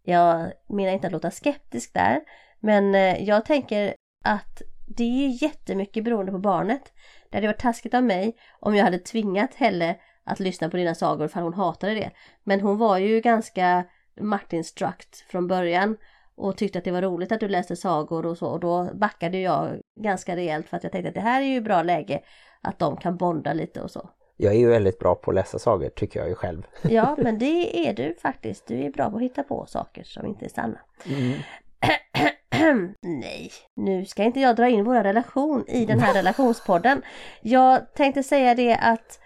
[0.02, 2.22] Jag menar inte att låta skeptisk där
[2.60, 4.62] men eh, jag tänker att
[4.98, 6.94] det är jättemycket beroende på barnet.
[7.30, 10.96] Det hade varit taskigt av mig om jag hade tvingat Helle att lyssna på dina
[10.96, 12.12] sagor för hon hatade det.
[12.44, 13.84] Men hon var ju ganska
[14.20, 15.98] Martin Struct från början
[16.36, 19.40] och tyckte att det var roligt att du läste sagor och så och då backade
[19.40, 22.22] jag ganska rejält för att jag tänkte att det här är ju bra läge
[22.62, 24.10] att de kan bonda lite och så.
[24.38, 26.68] Jag är ju väldigt bra på att läsa sagor tycker jag ju själv.
[26.82, 28.68] Ja men det är du faktiskt.
[28.68, 30.80] Du är bra på att hitta på saker som inte är sanna.
[31.06, 31.40] Mm.
[33.02, 37.02] Nej, nu ska inte jag dra in vår relation i den här relationspodden.
[37.42, 39.20] Jag tänkte säga det att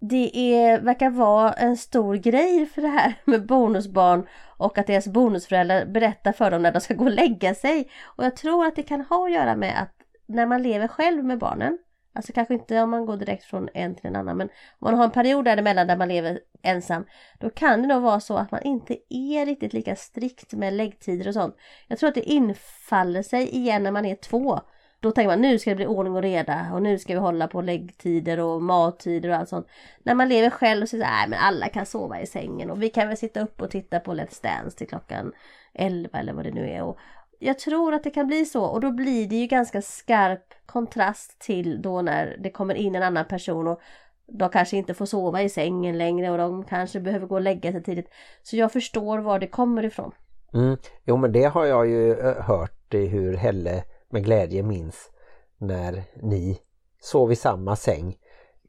[0.00, 4.26] det är, verkar vara en stor grej för det här med bonusbarn
[4.58, 7.90] och att deras bonusföräldrar berättar för dem när de ska gå och lägga sig.
[8.02, 9.94] Och jag tror att det kan ha att göra med att
[10.26, 11.78] när man lever själv med barnen
[12.16, 14.94] Alltså kanske inte om man går direkt från en till en annan men om man
[14.94, 17.04] har en period däremellan där man lever ensam
[17.38, 21.28] då kan det nog vara så att man inte är riktigt lika strikt med läggtider
[21.28, 21.56] och sånt.
[21.88, 24.60] Jag tror att det infaller sig igen när man är två.
[25.00, 27.48] Då tänker man nu ska det bli ordning och reda och nu ska vi hålla
[27.48, 29.68] på läggtider och mattider och allt sånt.
[30.02, 32.82] När man lever själv så säger man äh, men alla kan sova i sängen och
[32.82, 35.32] vi kan väl sitta upp och titta på Let's Dance till klockan
[35.74, 36.82] 11 eller vad det nu är.
[36.82, 36.98] Och,
[37.38, 41.38] jag tror att det kan bli så och då blir det ju ganska skarp kontrast
[41.38, 43.80] till då när det kommer in en annan person och
[44.26, 47.72] de kanske inte får sova i sängen längre och de kanske behöver gå och lägga
[47.72, 48.10] sig tidigt.
[48.42, 50.12] Så jag förstår var det kommer ifrån.
[50.54, 50.76] Mm.
[51.04, 55.10] Jo men det har jag ju eh, hört hur Helle med glädje minns
[55.58, 56.58] när ni
[57.00, 58.16] sov i samma säng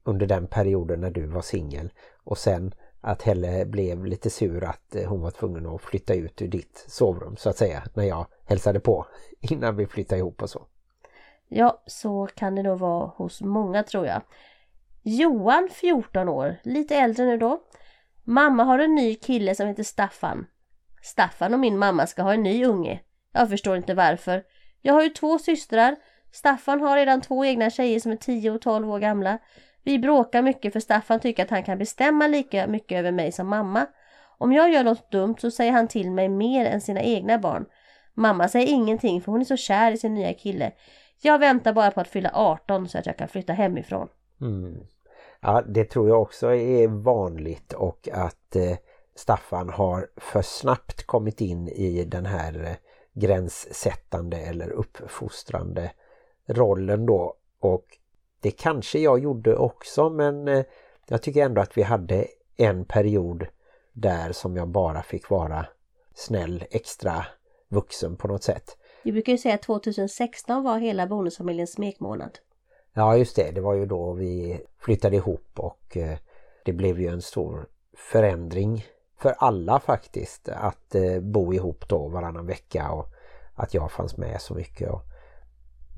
[0.04, 2.74] under den perioden när du var singel och sen
[3.08, 6.86] att Helle blev lite sur att eh, hon var tvungen att flytta ut ur ditt
[6.88, 9.06] sovrum så att säga när jag hälsade på
[9.42, 10.68] innan vi flyttade ihop och så.
[11.48, 14.22] Ja, så kan det nog vara hos många tror jag.
[15.04, 17.62] Johan, 14 år, lite äldre nu då.
[18.24, 20.46] Mamma har en ny kille som heter Staffan.
[21.02, 23.02] Staffan och min mamma ska ha en ny unge.
[23.34, 24.44] Jag förstår inte varför.
[24.82, 25.96] Jag har ju två systrar.
[26.32, 29.40] Staffan har redan två egna tjejer som är 10 och 12 år gamla.
[29.88, 33.48] Vi bråkar mycket för Staffan tycker att han kan bestämma lika mycket över mig som
[33.48, 33.86] mamma.
[34.38, 37.66] Om jag gör något dumt så säger han till mig mer än sina egna barn.
[38.14, 40.72] Mamma säger ingenting för hon är så kär i sin nya kille.
[41.22, 44.08] Jag väntar bara på att fylla 18 så att jag kan flytta hemifrån.
[44.42, 44.78] Mm.
[45.42, 48.78] Ja, det tror jag också är vanligt och att eh,
[49.16, 52.76] Staffan har för snabbt kommit in i den här eh,
[53.22, 55.92] gränssättande eller uppfostrande
[56.48, 57.86] rollen då och
[58.42, 60.66] det kanske jag gjorde också men eh,
[61.08, 63.48] jag tycker ändå att vi hade en period
[63.94, 65.66] där som jag bara fick vara
[66.16, 67.26] snäll, extra
[67.68, 68.78] vuxen på något sätt.
[69.04, 72.40] Vi brukar ju säga att 2016 var hela bonusfamiljens smekmånad.
[72.94, 76.18] Ja just det, det var ju då vi flyttade ihop och eh,
[76.66, 78.86] det blev ju en stor förändring
[79.18, 83.08] för alla faktiskt att eh, bo ihop då varannan vecka och
[83.56, 84.92] att jag fanns med så mycket.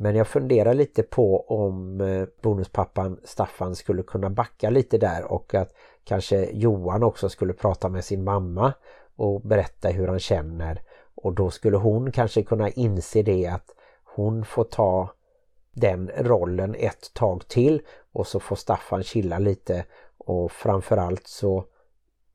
[0.02, 5.54] Men jag funderar lite på om eh, bonuspappan Staffan skulle kunna backa lite där och
[5.54, 8.74] att kanske Johan också skulle prata med sin mamma
[9.16, 10.82] och berätta hur han känner
[11.16, 15.10] och då skulle hon kanske kunna inse det att hon får ta
[15.74, 17.82] den rollen ett tag till
[18.12, 19.86] och så får Staffan chilla lite
[20.18, 21.66] och framförallt så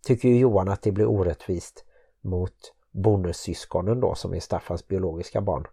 [0.07, 1.85] tycker ju Johan att det blir orättvist
[2.21, 5.67] mot bonussyskonen då som är Staffans biologiska barn.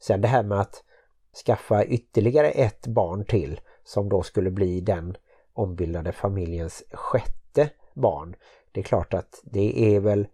[0.00, 0.82] Sen det här med att
[1.44, 5.16] skaffa ytterligare ett barn till som då skulle bli den
[5.52, 8.36] ombildade familjens sjätte barn.
[8.72, 10.26] Det är klart att det är väl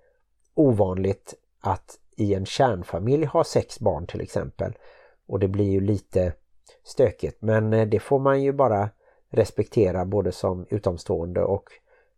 [0.54, 4.72] ovanligt att i en kärnfamilj ha sex barn till exempel.
[5.26, 6.32] Och det blir ju lite
[6.84, 8.90] stökigt men eh, det får man ju bara
[9.30, 11.68] respektera både som utomstående och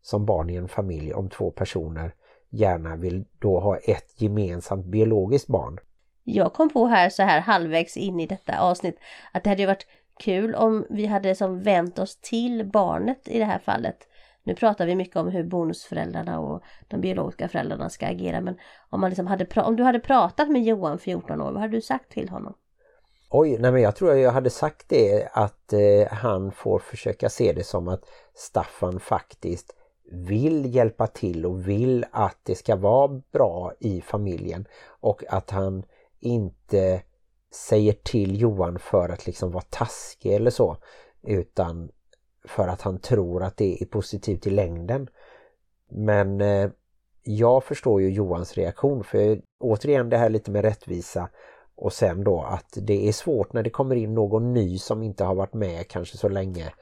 [0.02, 2.14] som barn i en familj om två personer
[2.50, 5.80] gärna vill då ha ett gemensamt biologiskt barn.
[6.24, 8.98] Jag kom på här så här halvvägs in i detta avsnitt
[9.32, 9.86] att det hade varit
[10.20, 13.96] kul om vi hade som vänt oss till barnet i det här fallet.
[14.44, 18.56] Nu pratar vi mycket om hur bonusföräldrarna och de biologiska föräldrarna ska agera men
[18.90, 21.80] om, man liksom hade, om du hade pratat med Johan 14 år, vad hade du
[21.80, 22.54] sagt till honom?
[23.30, 27.52] Oj, nej men jag tror jag hade sagt det att eh, han får försöka se
[27.52, 29.74] det som att Staffan faktiskt
[30.10, 34.66] vill hjälpa till och vill att det ska vara bra i familjen
[35.00, 35.84] och att han
[36.24, 37.02] inte
[37.54, 40.76] säger till Johan för att liksom vara taskig eller så
[41.22, 41.90] utan
[42.44, 45.08] för att han tror att det är positivt i längden.
[45.90, 46.70] Men eh,
[47.22, 51.28] jag förstår ju Johans reaktion för återigen det här lite med rättvisa
[51.76, 55.24] och sen då att det är svårt när det kommer in någon ny som inte
[55.24, 56.72] har varit med kanske så länge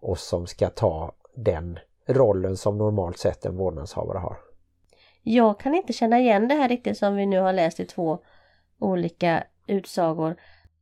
[0.00, 4.36] och som ska ta den rollen som normalt sett en vårdnadshavare har.
[5.22, 8.18] Jag kan inte känna igen det här riktigt som vi nu har läst i två
[8.80, 10.36] olika utsagor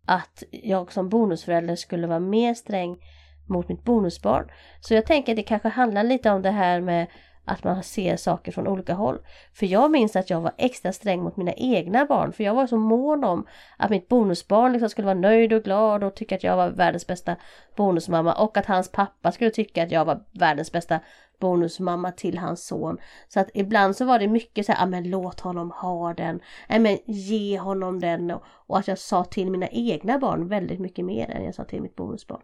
[0.06, 2.98] att jag som bonusförälder skulle vara mer sträng
[3.46, 4.50] mot mitt bonusbarn.
[4.80, 7.06] Så jag tänker att det kanske handlar lite om det här med
[7.44, 9.18] att man ser saker från olika håll.
[9.52, 12.66] För jag minns att jag var extra sträng mot mina egna barn för jag var
[12.66, 16.44] så mån om att mitt bonusbarn liksom skulle vara nöjd och glad och tycka att
[16.44, 17.37] jag var världens bästa
[17.76, 21.00] bonusmamma och att hans pappa skulle tycka att jag var världens bästa
[21.38, 22.98] bonusmamma till hans son.
[23.29, 26.40] Så att ibland så var det mycket så här, ah, men låt honom ha den,
[26.68, 28.31] men ge honom den
[28.66, 31.83] och, att jag sa till mina egna barn väldigt mycket mer än jag sa till
[31.83, 32.40] mitt bonusbarn.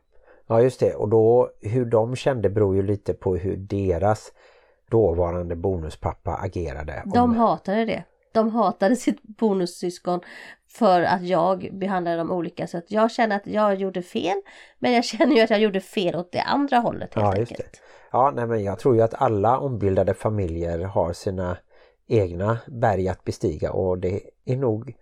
[0.47, 4.33] Ja just det och då hur de kände beror ju lite på hur deras
[4.91, 7.03] dåvarande bonuspappa agerade.
[7.15, 8.05] De hatade det.
[8.35, 10.21] De hatade sitt bonussyskon
[10.69, 12.67] för att jag behandlade dem olika.
[12.67, 14.37] Så att jag känner att jag gjorde fel.
[14.79, 17.73] Men jag känner ju att jag gjorde fel åt det andra hållet helt ja, enkelt.
[17.73, 17.79] Det.
[18.13, 21.57] Ja, nej, men jag tror ju att alla ombildade familjer har sina
[22.09, 24.95] egna berg att bestiga och det är nog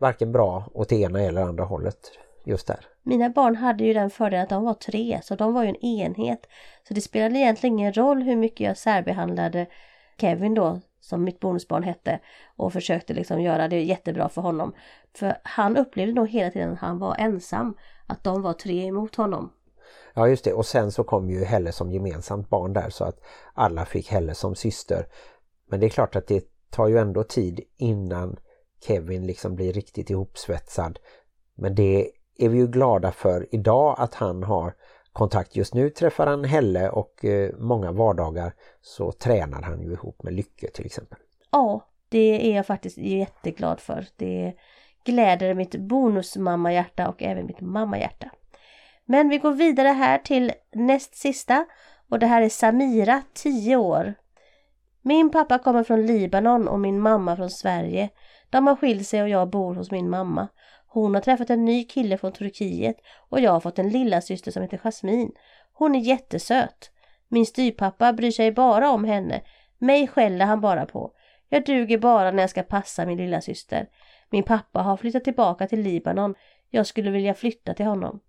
[0.00, 1.98] varken bra åt det ena eller andra hållet
[2.44, 2.80] just där.
[3.02, 5.84] Mina barn hade ju den fördelen att de var tre så de var ju en
[5.84, 6.46] enhet.
[6.88, 9.66] Så det spelade egentligen ingen roll hur mycket jag särbehandlade
[10.20, 12.20] Kevin då som mitt bonusbarn hette
[12.56, 14.74] och försökte liksom göra det jättebra för honom.
[15.14, 17.76] För han upplevde nog hela tiden att han var ensam.
[18.06, 19.52] Att de var tre emot honom.
[20.14, 23.20] Ja just det och sen så kom ju Helle som gemensamt barn där så att
[23.54, 25.06] alla fick Helle som syster.
[25.70, 28.36] Men det är klart att det tar ju ändå tid innan
[28.86, 30.98] Kevin liksom blir riktigt ihopsvetsad.
[31.54, 34.74] Men det är vi ju glada för idag att han har
[35.16, 35.56] kontakt.
[35.56, 40.34] Just nu träffar han Helle och eh, många vardagar så tränar han ju ihop med
[40.34, 41.18] Lycke till exempel.
[41.50, 44.06] Ja, det är jag faktiskt jätteglad för.
[44.16, 44.54] Det
[45.04, 48.30] gläder mitt bonusmammahjärta och även mitt mammahjärta.
[49.04, 51.66] Men vi går vidare här till näst sista
[52.10, 54.14] och det här är Samira, 10 år.
[55.02, 58.08] Min pappa kommer från Libanon och min mamma från Sverige.
[58.50, 60.48] De har skilt sig och jag bor hos min mamma.
[60.96, 62.96] Hon har träffat en ny kille från Turkiet
[63.28, 65.32] och jag har fått en lilla syster som heter Jasmin.
[65.72, 66.90] Hon är jättesöt.
[67.28, 69.42] Min styrpappa bryr sig bara om henne
[69.78, 71.12] Mig skäller han bara på.
[71.48, 73.88] Jag duger bara när jag ska passa min lilla syster.
[74.30, 76.34] Min pappa har flyttat tillbaka till Libanon.
[76.70, 78.20] Jag skulle vilja flytta till honom.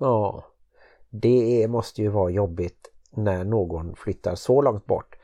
[0.00, 0.44] Ja,
[1.10, 5.16] det måste ju vara jobbigt när någon flyttar så långt bort.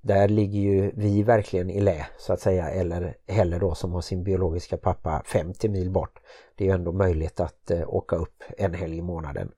[0.00, 4.00] Där ligger ju vi verkligen i lä så att säga eller heller då som har
[4.00, 6.18] sin biologiska pappa 50 mil bort.
[6.56, 9.50] Det är ju ändå möjligt att eh, åka upp en helg i månaden.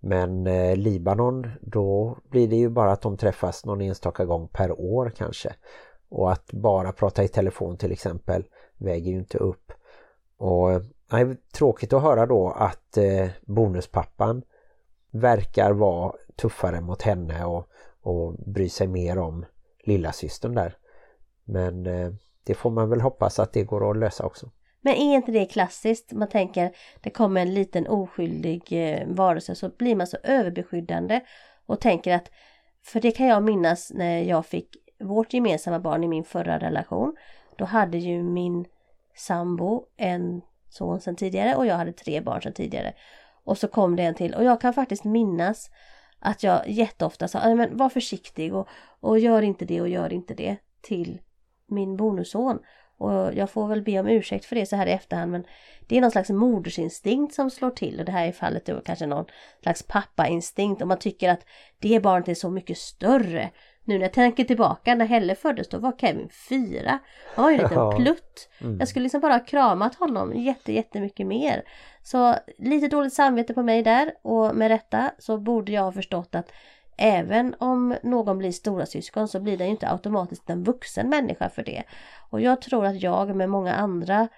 [0.00, 4.80] Men eh, Libanon då blir det ju bara att de träffas någon enstaka gång per
[4.80, 5.54] år kanske.
[6.08, 8.44] Och att bara prata i telefon till exempel
[8.78, 9.72] väger ju inte upp.
[10.36, 14.42] Och eh, nej, tråkigt att höra då att eh, bonuspappan
[15.10, 17.66] verkar vara tuffare mot henne och,
[18.02, 19.44] och bry sig mer om
[19.82, 20.76] lilla systern där.
[21.44, 22.12] Men eh,
[22.44, 24.50] det får man väl hoppas att det går att lösa också.
[24.80, 26.12] Men är inte det klassiskt?
[26.12, 31.20] Man tänker det kommer en liten oskyldig eh, varelse så blir man så överbeskyddande
[31.66, 32.30] och tänker att
[32.84, 37.16] för det kan jag minnas när jag fick vårt gemensamma barn i min förra relation.
[37.56, 38.64] Då hade ju min
[39.16, 42.94] sambo en son sedan tidigare och jag hade tre barn sedan tidigare.
[43.44, 45.70] Och så kom det en till och jag kan faktiskt minnas
[46.22, 48.68] att jag jätteofta sa men var försiktig och,
[49.00, 51.20] och gör inte det och gör inte det till
[51.66, 52.58] min bonusson.
[52.98, 55.44] Och jag får väl be om ursäkt för det så här i efterhand men
[55.88, 59.06] det är någon slags modersinstinkt som slår till och det här är fallet då kanske
[59.06, 59.24] någon
[59.62, 61.44] slags pappainstinkt och man tycker att
[61.78, 63.50] det barnet är så mycket större.
[63.84, 66.98] Nu när jag tänker tillbaka när Helle föddes då var Kevin fyra.
[67.34, 68.48] Han var ju en liten plutt.
[68.60, 68.78] Mm.
[68.78, 71.62] Jag skulle liksom bara ha kramat honom jätte jättemycket mer.
[72.02, 76.34] Så lite dåligt samvete på mig där och med rätta så borde jag ha förstått
[76.34, 76.52] att
[76.96, 81.62] Även om någon blir stora syskon så blir det inte automatiskt en vuxen människa för
[81.62, 81.82] det.
[82.30, 84.28] Och jag tror att jag med många andra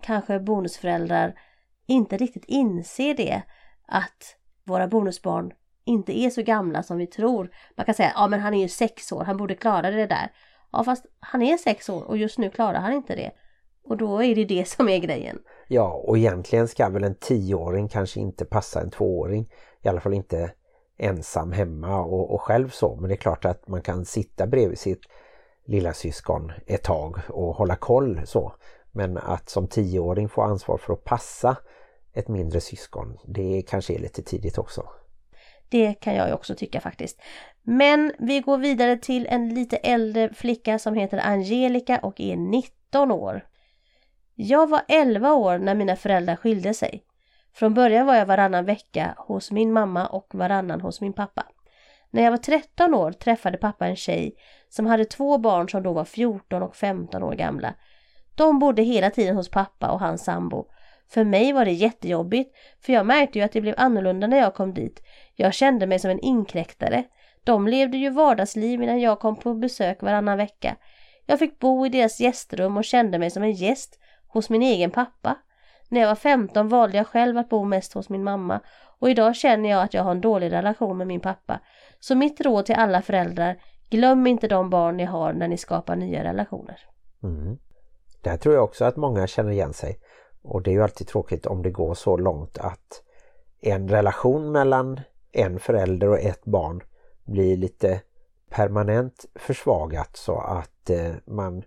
[0.00, 1.40] kanske bonusföräldrar
[1.86, 3.42] inte riktigt inser det
[3.86, 5.52] att våra bonusbarn
[5.84, 7.50] inte är så gamla som vi tror.
[7.76, 10.32] Man kan säga, ja men han är ju sex år, han borde klara det där.
[10.72, 13.30] Ja fast han är sex år och just nu klarar han inte det.
[13.84, 15.38] Och då är det det som är grejen.
[15.68, 19.50] Ja och egentligen ska väl en tioåring kanske inte passa en tvååring.
[19.82, 20.50] I alla fall inte
[20.98, 22.96] ensam hemma och, och själv så.
[22.96, 25.02] Men det är klart att man kan sitta bredvid sitt
[25.66, 28.52] lilla syskon ett tag och hålla koll så.
[28.92, 31.56] Men att som tioåring få ansvar för att passa
[32.12, 34.88] ett mindre syskon, det kanske är lite tidigt också.
[35.68, 37.22] Det kan jag ju också tycka faktiskt.
[37.62, 43.10] Men vi går vidare till en lite äldre flicka som heter Angelica och är 19
[43.10, 43.46] år.
[44.34, 47.04] Jag var 11 år när mina föräldrar skilde sig.
[47.54, 51.46] Från början var jag varannan vecka hos min mamma och varannan hos min pappa.
[52.10, 54.34] När jag var 13 år träffade pappa en tjej
[54.68, 57.74] som hade två barn som då var 14 och 15 år gamla.
[58.34, 60.66] De bodde hela tiden hos pappa och hans sambo.
[61.08, 64.54] För mig var det jättejobbigt, för jag märkte ju att det blev annorlunda när jag
[64.54, 65.02] kom dit.
[65.36, 67.04] Jag kände mig som en inkräktare.
[67.44, 70.76] De levde ju vardagsliv medan jag kom på besök varannan vecka.
[71.26, 74.90] Jag fick bo i deras gästrum och kände mig som en gäst hos min egen
[74.90, 75.36] pappa.
[75.88, 78.60] När jag var 15 valde jag själv att bo mest hos min mamma
[78.98, 81.60] och idag känner jag att jag har en dålig relation med min pappa.
[82.00, 83.56] Så mitt råd till alla föräldrar,
[83.90, 86.78] glöm inte de barn ni har när ni skapar nya relationer.
[87.22, 87.58] Mm.
[88.22, 89.98] Där tror jag också att många känner igen sig.
[90.42, 93.02] Och det är ju alltid tråkigt om det går så långt att
[93.60, 95.00] en relation mellan
[95.34, 96.82] en förälder och ett barn
[97.24, 98.00] blir lite
[98.50, 101.62] permanent försvagat så att eh, man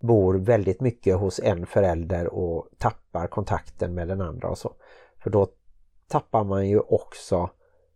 [0.00, 4.74] bor väldigt mycket hos en förälder och tappar kontakten med den andra och så.
[5.18, 5.48] För då
[6.08, 7.50] tappar man ju också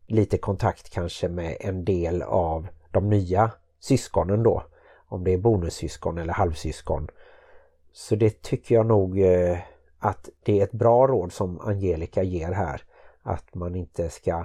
[0.06, 4.62] lite kontakt kanske med en del av de nya syskonen då.
[5.08, 7.08] Om det är bonussyskon eller halvsyskon.
[7.92, 9.58] Så det tycker jag nog eh,
[9.98, 12.82] att det är ett bra råd som Angelica ger här.
[13.22, 14.44] Att man inte ska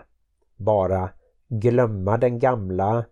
[0.63, 1.09] bara
[1.47, 3.05] glömma den gamla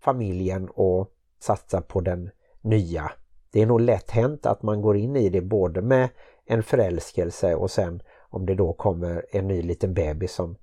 [0.00, 3.10] familjen och satsa på den nya
[3.56, 6.08] det är nog lätt hänt att man går in i det både med
[6.46, 10.56] en förälskelse och sen om det då kommer en ny liten bebis som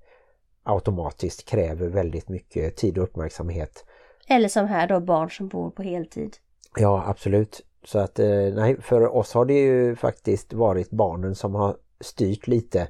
[0.62, 3.84] automatiskt kräver väldigt mycket tid och uppmärksamhet.
[4.28, 6.36] Eller som här då barn som bor på heltid.
[6.76, 7.60] Ja absolut.
[7.84, 12.46] Så att eh, nej, för oss har det ju faktiskt varit barnen som har styrt
[12.46, 12.88] lite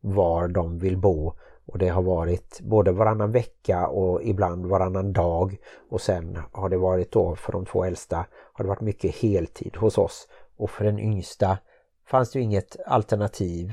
[0.00, 1.32] var de vill bo
[1.66, 5.56] och det har varit både varannan vecka och ibland varannan dag.
[5.90, 9.76] Och sen har det varit då för de två äldsta har det varit mycket heltid
[9.76, 10.28] hos oss.
[10.56, 11.58] Och för den yngsta
[12.06, 13.72] fanns det ju inget alternativ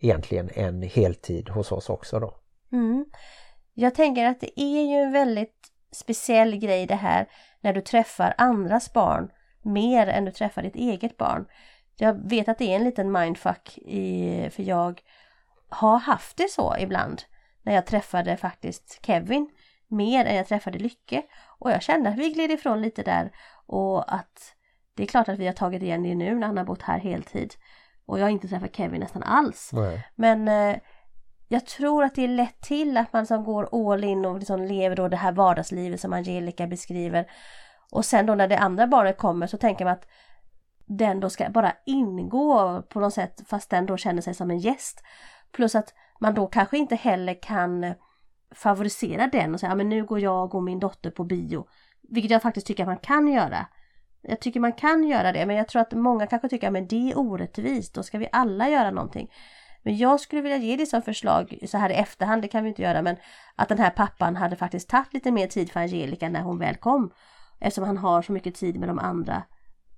[0.00, 2.34] egentligen än heltid hos oss också då.
[2.72, 3.04] Mm.
[3.74, 7.28] Jag tänker att det är ju en väldigt speciell grej det här
[7.60, 9.30] när du träffar andras barn
[9.62, 11.46] mer än du träffar ditt eget barn.
[11.96, 15.02] Jag vet att det är en liten mindfuck i, för jag
[15.68, 17.22] har haft det så ibland.
[17.62, 19.50] När jag träffade faktiskt Kevin
[19.88, 21.22] mer än jag träffade Lycke.
[21.58, 23.32] Och jag kände att vi gled ifrån lite där
[23.66, 24.54] och att
[24.94, 26.98] det är klart att vi har tagit igen det nu när han har bott här
[26.98, 27.54] heltid.
[28.06, 29.70] Och jag har inte träffat Kevin nästan alls.
[29.72, 30.08] Nej.
[30.14, 30.76] Men eh,
[31.48, 34.62] jag tror att det är lätt till att man som går all in och liksom
[34.62, 37.30] lever då det här vardagslivet som Angelica beskriver.
[37.90, 40.06] Och sen då när det andra barnet kommer så tänker man att
[40.86, 44.58] den då ska bara ingå på något sätt fast den då känner sig som en
[44.58, 45.02] gäst.
[45.52, 47.94] Plus att man då kanske inte heller kan
[48.54, 51.66] favorisera den och säga men nu går jag och min dotter på bio.
[52.08, 53.66] Vilket jag faktiskt tycker att man kan göra.
[54.22, 57.10] Jag tycker man kan göra det men jag tror att många kanske tycker att det
[57.10, 59.30] är orättvist, då ska vi alla göra någonting.
[59.82, 62.68] Men jag skulle vilja ge det som förslag så här i efterhand, det kan vi
[62.68, 63.16] inte göra, men
[63.56, 66.76] att den här pappan hade faktiskt tagit lite mer tid för Angelica när hon väl
[66.76, 67.10] kom.
[67.60, 69.42] Eftersom han har så mycket tid med de andra,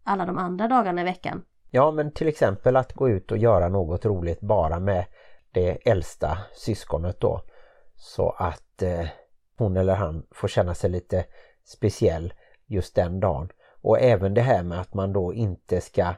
[0.05, 1.43] alla de andra dagarna i veckan.
[1.71, 5.05] Ja men till exempel att gå ut och göra något roligt bara med
[5.59, 7.43] det äldsta syskonet då.
[7.97, 9.07] Så att eh,
[9.57, 11.25] hon eller han får känna sig lite
[11.65, 12.35] speciell
[12.67, 13.49] just den dagen.
[13.81, 16.15] Och även det här med att man då inte ska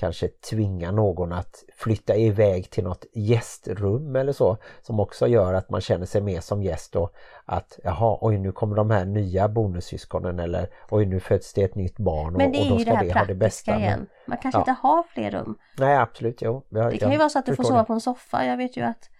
[0.00, 5.70] kanske tvinga någon att flytta iväg till något gästrum eller så som också gör att
[5.70, 7.12] man känner sig mer som gäst och
[7.44, 11.74] att jaha, oj nu kommer de här nya bonussyskonen eller oj nu föds det ett
[11.74, 13.78] nytt barn och, och då ska det det ha det bästa.
[13.78, 14.06] igen.
[14.26, 14.60] Man kanske Ja.
[14.62, 15.58] inte har fler rum.
[15.78, 16.66] Nej absolut, jo.
[16.68, 17.84] Jag, Det kan ju vara så att du får sova det.
[17.84, 18.44] på en soffa.
[18.46, 19.10] Jag vet ju att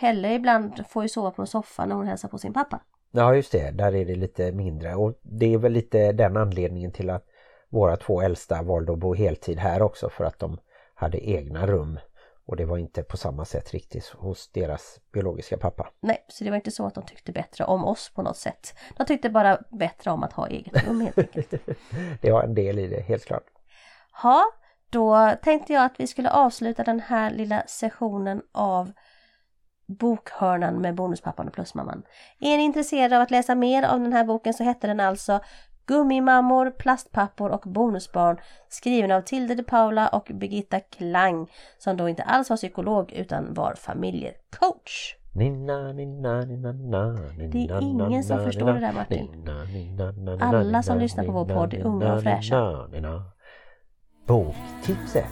[0.00, 2.80] Helle ibland får ju sova på en soffa när hon hälsar på sin pappa.
[3.10, 6.92] Ja just det, där är det lite mindre och det är väl lite den anledningen
[6.92, 7.24] till att
[7.70, 10.58] våra två äldsta valde att bo heltid här också för att de
[10.94, 11.98] hade egna rum
[12.48, 15.90] och det var inte på samma sätt riktigt hos deras biologiska pappa.
[16.00, 18.74] Nej, så det var inte så att de tyckte bättre om oss på något sätt.
[18.96, 21.50] De tyckte bara bättre om att ha eget rum helt enkelt.
[22.20, 23.44] Det var en del i det, helt klart.
[24.22, 24.44] Ja,
[24.90, 28.92] då tänkte jag att vi skulle avsluta den här lilla sessionen av
[29.88, 32.02] Bokhörnan med Bonuspappan och Plusmamman.
[32.40, 35.40] Är ni intresserade av att läsa mer av den här boken så hette den alltså
[35.88, 42.22] Gummimammor, plastpappor och bonusbarn skriven av Tilde de Paula och Birgitta Klang som då inte
[42.22, 45.14] alls var psykolog utan var familjecoach.
[45.34, 49.48] Ninna, ninna, ninna, na, ninna, Det är ingen som förstår det där, Martin.
[50.40, 52.88] Alla som lyssnar på vår podd är unga och fräscha.
[54.26, 55.24] Boktipset!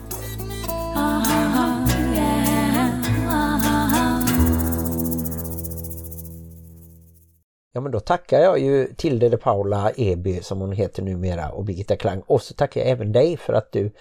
[7.77, 11.65] Ja men då tackar jag ju Tilde de Paula Eby som hon heter numera och
[11.65, 13.91] Birgitta Klang och så tackar jag även dig för att du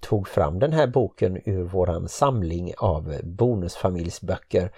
[0.00, 4.70] tog fram den här boken ur våran samling av bonusfamiljsböcker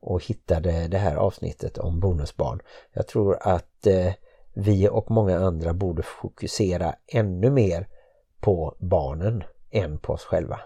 [0.00, 2.60] och hittade det här avsnittet om bonusbarn.
[2.92, 4.12] Jag tror att eh,
[4.52, 7.88] vi och många andra borde fokusera ännu mer
[8.40, 10.60] på barnen än på oss själva.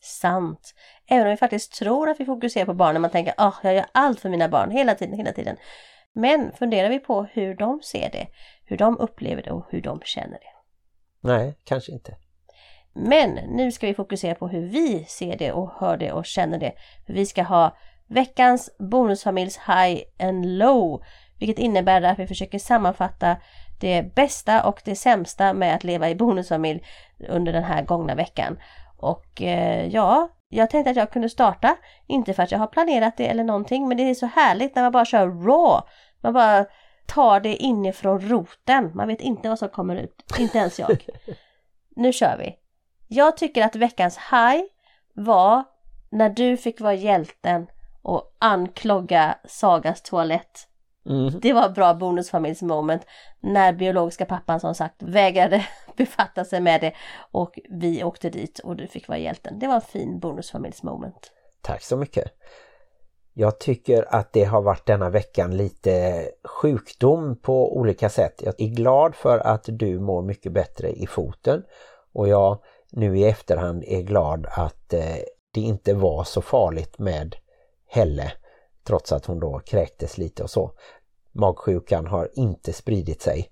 [0.00, 0.74] Sant.
[1.06, 3.86] Även om vi faktiskt tror att vi fokuserar på barnen, man tänker att jag gör
[3.92, 5.56] allt för mina barn hela tiden, hela tiden.
[6.14, 8.26] Men funderar vi på hur de ser det,
[8.64, 10.58] hur de upplever det och hur de känner det.
[11.20, 12.16] Nej, kanske inte.
[12.92, 16.58] Men nu ska vi fokusera på hur vi ser det och hör det och känner
[16.58, 16.72] det.
[17.06, 21.02] För vi ska ha veckans bonusfamiljs high and low.
[21.38, 23.36] Vilket innebär att vi försöker sammanfatta
[23.80, 26.82] det bästa och det sämsta med att leva i bonusfamilj
[27.28, 28.58] under den här gångna veckan.
[28.96, 31.76] Och eh, ja, jag tänkte att jag kunde starta.
[32.06, 34.82] Inte för att jag har planerat det eller någonting men det är så härligt när
[34.82, 35.88] man bara kör raw.
[36.20, 36.66] Man bara
[37.06, 38.90] tar det inifrån roten.
[38.94, 40.24] Man vet inte vad som kommer ut.
[40.38, 41.04] Inte ens jag.
[41.96, 42.56] Nu kör vi!
[43.08, 44.62] Jag tycker att veckans high
[45.14, 45.64] var
[46.10, 47.66] när du fick vara hjälten
[48.02, 50.67] och anklogga Sagas toalett.
[51.08, 51.40] Mm.
[51.40, 53.02] Det var bra bonusfamiljsmoment
[53.40, 56.92] när biologiska pappan som sagt vägrade befatta sig med det
[57.32, 59.58] och vi åkte dit och du fick vara hjälten.
[59.58, 61.32] Det var en fin bonusfamiljsmoment.
[61.62, 62.32] Tack så mycket.
[63.34, 68.42] Jag tycker att det har varit denna veckan lite sjukdom på olika sätt.
[68.44, 71.62] Jag är glad för att du mår mycket bättre i foten
[72.12, 75.16] och jag nu i efterhand är glad att eh,
[75.54, 77.36] det inte var så farligt med
[77.86, 78.32] Helle
[78.88, 80.72] trots att hon då kräktes lite och så.
[81.32, 83.50] Magsjukan har inte spridit sig.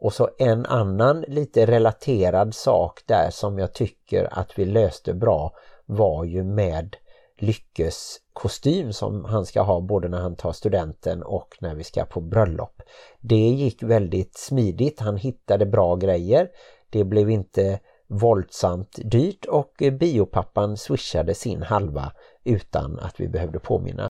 [0.00, 5.52] Och så en annan lite relaterad sak där som jag tycker att vi löste bra
[5.86, 6.96] var ju med
[7.38, 12.04] Lyckes kostym som han ska ha både när han tar studenten och när vi ska
[12.04, 12.82] på bröllop.
[13.20, 16.48] Det gick väldigt smidigt, han hittade bra grejer.
[16.90, 22.12] Det blev inte våldsamt dyrt och biopappan swishade sin halva
[22.44, 24.08] utan att vi behövde påminna.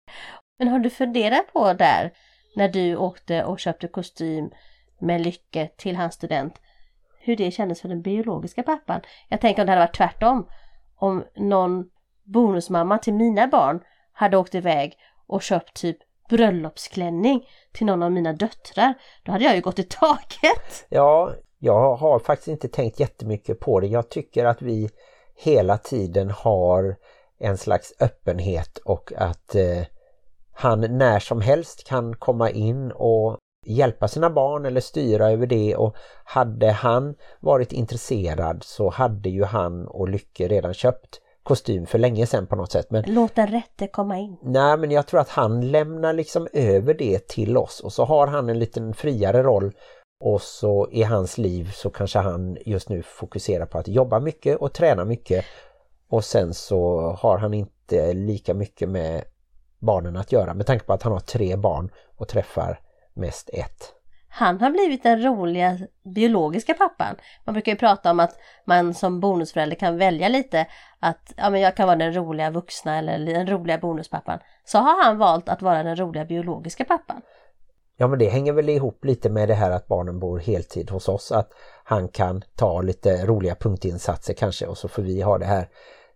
[0.58, 2.12] Men har du funderat på där
[2.56, 4.50] när du åkte och köpte kostym
[4.98, 6.60] med Lycke till hans student
[7.26, 9.00] hur det kändes för den biologiska pappan?
[9.28, 10.46] Jag tänker om det hade varit tvärtom.
[10.96, 11.90] Om någon
[12.24, 13.80] bonusmamma till mina barn
[14.12, 15.96] hade åkt iväg och köpt typ
[16.28, 18.94] bröllopsklänning till någon av mina döttrar.
[19.22, 20.86] Då hade jag ju gått i taket.
[20.88, 23.86] Ja, jag har faktiskt inte tänkt jättemycket på det.
[23.86, 24.90] Jag tycker att vi
[25.36, 26.96] hela tiden har
[27.38, 29.82] en slags öppenhet och att eh,
[30.56, 35.76] han när som helst kan komma in och hjälpa sina barn eller styra över det
[35.76, 41.98] och hade han varit intresserad så hade ju han och Lycke redan köpt kostym för
[41.98, 42.90] länge sedan på något sätt.
[42.90, 44.36] Men, Låt den rätte komma in.
[44.42, 48.26] nej men jag tror att han lämnar liksom över det till oss och så har
[48.26, 49.72] han en liten friare roll
[50.24, 54.56] och så i hans liv så kanske han just nu fokuserar på att jobba mycket
[54.56, 55.44] och träna mycket
[56.10, 59.24] och sen så har han inte lika mycket med
[59.78, 62.80] barnen att göra med tanke på att han har tre barn och träffar
[63.14, 63.92] mest ett.
[64.28, 65.78] Han har blivit den roliga
[66.14, 67.16] biologiska pappan.
[67.44, 70.66] Man brukar ju prata om att man som bonusförälder kan välja lite
[71.00, 74.38] att ja, men jag kan vara den roliga vuxna eller den roliga bonuspappan.
[74.64, 77.22] Så har han valt att vara den roliga biologiska pappan.
[77.96, 81.08] Ja men det hänger väl ihop lite med det här att barnen bor heltid hos
[81.08, 81.50] oss att
[81.84, 85.68] han kan ta lite roliga punktinsatser kanske och så får vi ha det här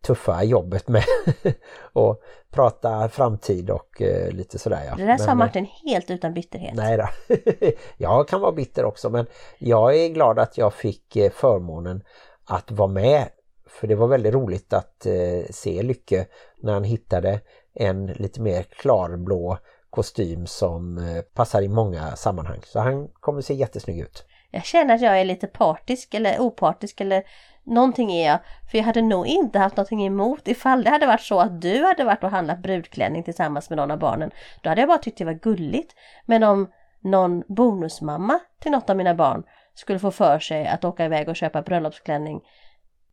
[0.02, 1.04] tuffa jobbet med
[1.92, 4.82] och prata framtid och eh, lite sådär.
[4.86, 4.94] Ja.
[4.96, 6.74] Det där sa Men, eh, Martin helt utan bitterhet.
[6.74, 7.36] Nej då.
[7.96, 9.26] jag kan vara bitter också men
[9.58, 12.02] jag är glad att jag fick eh, förmånen
[12.44, 13.28] att vara med.
[13.66, 16.26] För det var väldigt roligt att eh, se Lycke
[16.60, 17.40] när han hittade
[17.74, 19.58] en lite mer klarblå
[19.90, 22.60] kostym som eh, passar i många sammanhang.
[22.64, 24.24] Så han kommer se jättesnygg ut.
[24.50, 27.24] Jag känner att jag är lite partisk eller opartisk eller
[27.64, 28.38] någonting är jag.
[28.70, 31.84] För jag hade nog inte haft någonting emot ifall det hade varit så att du
[31.84, 34.30] hade varit och handlat brudklänning tillsammans med någon av barnen.
[34.62, 35.94] Då hade jag bara tyckt det var gulligt.
[36.26, 39.42] Men om någon bonusmamma till något av mina barn
[39.74, 42.40] skulle få för sig att åka iväg och köpa bröllopsklänning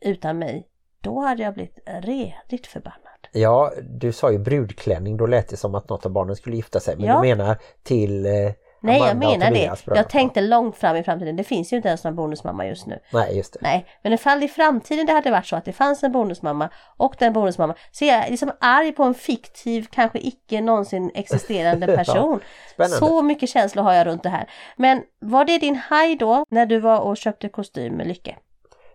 [0.02, 0.68] utan mig,
[1.02, 3.02] då hade jag blivit redigt förbannad.
[3.32, 6.80] Ja, du sa ju brudklänning, då lät det som att något av barnen skulle gifta
[6.80, 6.96] sig.
[6.96, 7.14] Men Ja.
[7.14, 8.32] du menar till eh,
[8.80, 9.86] Nej, jag Amanda menar det.
[9.86, 9.98] Bröllop.
[9.98, 11.36] Jag tänkte långt fram i framtiden.
[11.36, 13.00] Det finns ju inte ens någon bonusmamma just nu.
[13.14, 13.60] Nej, just det.
[13.62, 17.16] Nej, men ifall i framtiden det hade varit så att det fanns en bonusmamma och
[17.20, 22.40] den bonusmamma så är jag liksom arg på en fiktiv, kanske icke någonsin existerande person.
[22.74, 22.98] Spännande.
[22.98, 24.50] så mycket känslor har jag runt det här.
[24.76, 28.36] Men var det din haj då när du var och köpte kostym med Lycke?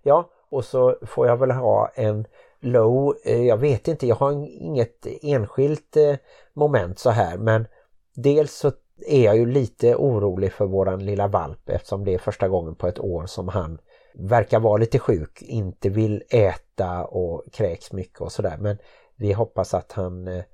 [0.03, 2.27] Ja, och så får jag väl ha en
[2.61, 6.15] low, eh, jag vet inte, jag har inget enskilt eh,
[6.55, 7.67] moment så här men
[8.15, 8.73] dels så
[9.07, 12.87] är jag ju lite orolig för våran lilla valp eftersom det är första gången på
[12.87, 13.79] ett år som han
[14.15, 18.79] verkar vara lite sjuk, inte vill äta och kräks mycket och sådär men
[19.17, 20.45] vi hoppas att han eh,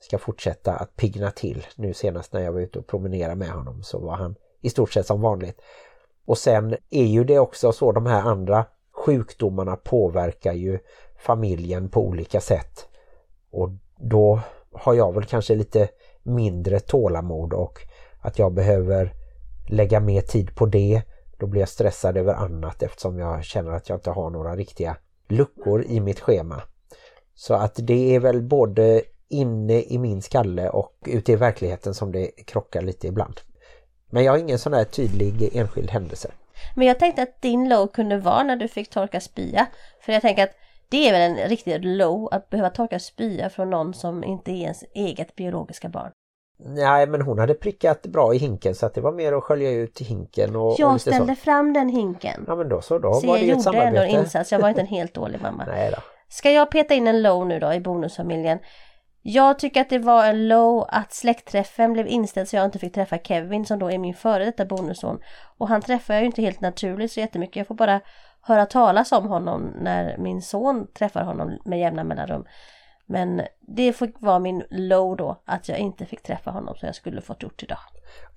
[0.00, 1.66] ska fortsätta att pigna till.
[1.76, 4.92] Nu senast när jag var ute och promenerade med honom så var han i stort
[4.92, 5.60] sett som vanligt.
[6.26, 10.78] Och sen är ju det också så de här andra sjukdomarna påverkar ju
[11.16, 12.88] familjen på olika sätt.
[13.50, 14.40] Och då
[14.72, 15.88] har jag väl kanske lite
[16.22, 17.78] mindre tålamod och
[18.26, 19.12] att jag behöver
[19.68, 21.02] lägga mer tid på det.
[21.38, 24.96] Då blir jag stressad över annat eftersom jag känner att jag inte har några riktiga
[25.28, 26.62] luckor i mitt schema.
[27.34, 32.12] Så att det är väl både inne i min skalle och ute i verkligheten som
[32.12, 33.40] det krockar lite ibland.
[34.10, 36.30] Men jag har ingen sån där tydlig enskild händelse.
[36.74, 39.66] Men jag tänkte att din low kunde vara när du fick torka spya.
[40.00, 40.54] För jag tänker att
[40.88, 44.62] det är väl en riktig low att behöva torka spya från någon som inte är
[44.62, 46.10] ens eget biologiska barn.
[46.58, 49.70] Nej men hon hade prickat bra i hinken så att det var mer att skölja
[49.70, 51.40] ut hinken och, och Jag lite ställde så.
[51.40, 52.44] fram den hinken.
[52.46, 54.20] Ja men då så, då Så var jag det ju ett gjorde ändå en samarbete.
[54.20, 55.64] insats, jag var inte en helt dålig mamma.
[55.66, 55.98] Nej då.
[56.28, 58.58] Ska jag peta in en low nu då i bonusfamiljen?
[59.22, 62.94] Jag tycker att det var en low att släktträffen blev inställd så jag inte fick
[62.94, 65.18] träffa Kevin som då är min före detta bonusson.
[65.58, 67.56] Och han träffar jag ju inte helt naturligt så jättemycket.
[67.56, 68.00] Jag får bara
[68.42, 72.44] höra talas om honom när min son träffar honom med jämna mellanrum.
[73.06, 76.94] Men det fick vara min low då, att jag inte fick träffa honom som jag
[76.96, 77.78] skulle fått gjort idag.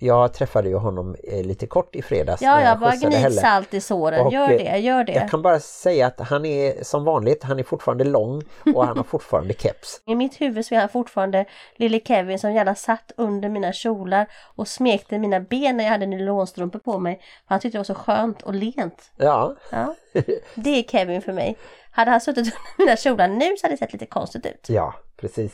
[0.02, 3.82] Jag träffade ju honom eh, lite kort i fredags Ja, jag bara gnid salt i
[3.82, 4.26] såren.
[4.26, 5.14] Och, Gör eh, det, gör det.
[5.14, 8.44] Jag kan bara säga att han är som vanligt, han är fortfarande lång
[8.76, 10.02] och han har fortfarande keps.
[10.06, 11.46] I mitt huvud så är han fortfarande
[11.76, 16.06] lille Kevin som gärna satt under mina kjolar och smekte mina ben när jag hade
[16.06, 17.22] nylonstrumpor på mig.
[17.46, 19.12] Han tyckte det var så skönt och lent.
[19.18, 19.96] Ja, Ja.
[20.56, 21.58] Det är Kevin för mig.
[21.92, 24.66] Hade han suttit under mina kjolar nu så hade det sett lite konstigt ut.
[24.70, 25.52] ja precis.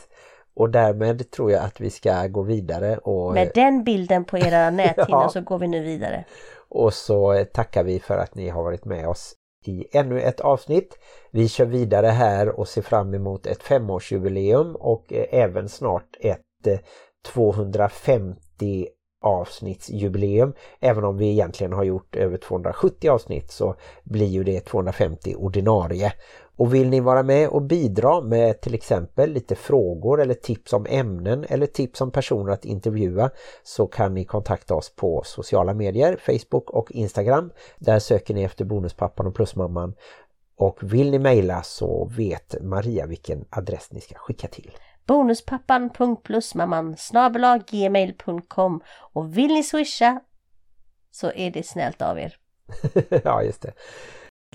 [0.56, 4.70] Och därmed tror jag att vi ska gå vidare och, Med den bilden på era
[4.80, 5.28] näthinnor Ja.
[5.28, 6.24] så går vi nu vidare.
[6.68, 9.34] och så eh, tackar vi för att ni har varit med oss
[9.64, 10.98] i ännu ett avsnitt.
[11.30, 16.66] Vi kör vidare här och ser fram emot ett femårsjubileum och eh, även snart ett
[16.66, 16.78] eh,
[17.34, 18.86] 250
[19.22, 20.52] avsnittsjubileum.
[20.80, 26.12] Även om vi egentligen har gjort över 270 avsnitt så blir ju det 250 ordinarie.
[26.56, 30.86] Och vill ni vara med och bidra med till exempel lite frågor eller tips om
[30.88, 33.30] ämnen eller tips om personer att intervjua
[33.62, 37.50] så kan ni kontakta oss på sociala medier, Facebook och Instagram.
[37.78, 39.94] Där söker ni efter Bonuspappan och Plusmamman.
[40.58, 44.70] Och vill ni mejla så vet Maria vilken adress ni ska skicka till.
[45.06, 46.96] Bonuspappan.plusmamman
[47.70, 48.80] gmail.com
[49.12, 50.20] Och vill ni swisha
[51.10, 52.36] så är det snällt av er.
[53.24, 53.72] ja, just det.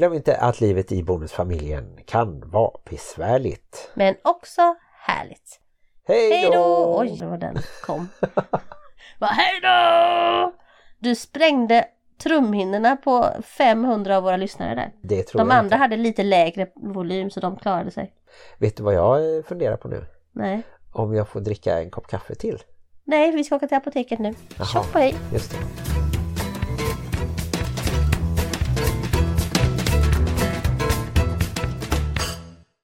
[0.01, 3.91] Glöm inte att livet i bonusfamiljen kan vara besvärligt.
[3.93, 4.75] Men också
[5.05, 5.59] härligt.
[6.07, 6.95] Hej då!
[6.99, 8.07] Oj, var den kom.
[9.19, 10.53] Va, hej då!
[10.99, 11.85] Du sprängde
[12.23, 14.91] trumhinnorna på 500 av våra lyssnare där.
[15.03, 15.75] Det tror De jag andra inte.
[15.75, 18.13] hade lite lägre volym så de klarade sig.
[18.57, 20.05] Vet du vad jag eh, funderar på nu?
[20.31, 20.61] Nej.
[20.91, 22.63] Om jag får dricka en kopp kaffe till.
[23.03, 24.33] Nej, vi ska åka till apoteket nu.
[24.57, 24.65] Jaha.
[24.67, 25.15] Tjopp och hej!
[25.33, 25.57] Just det.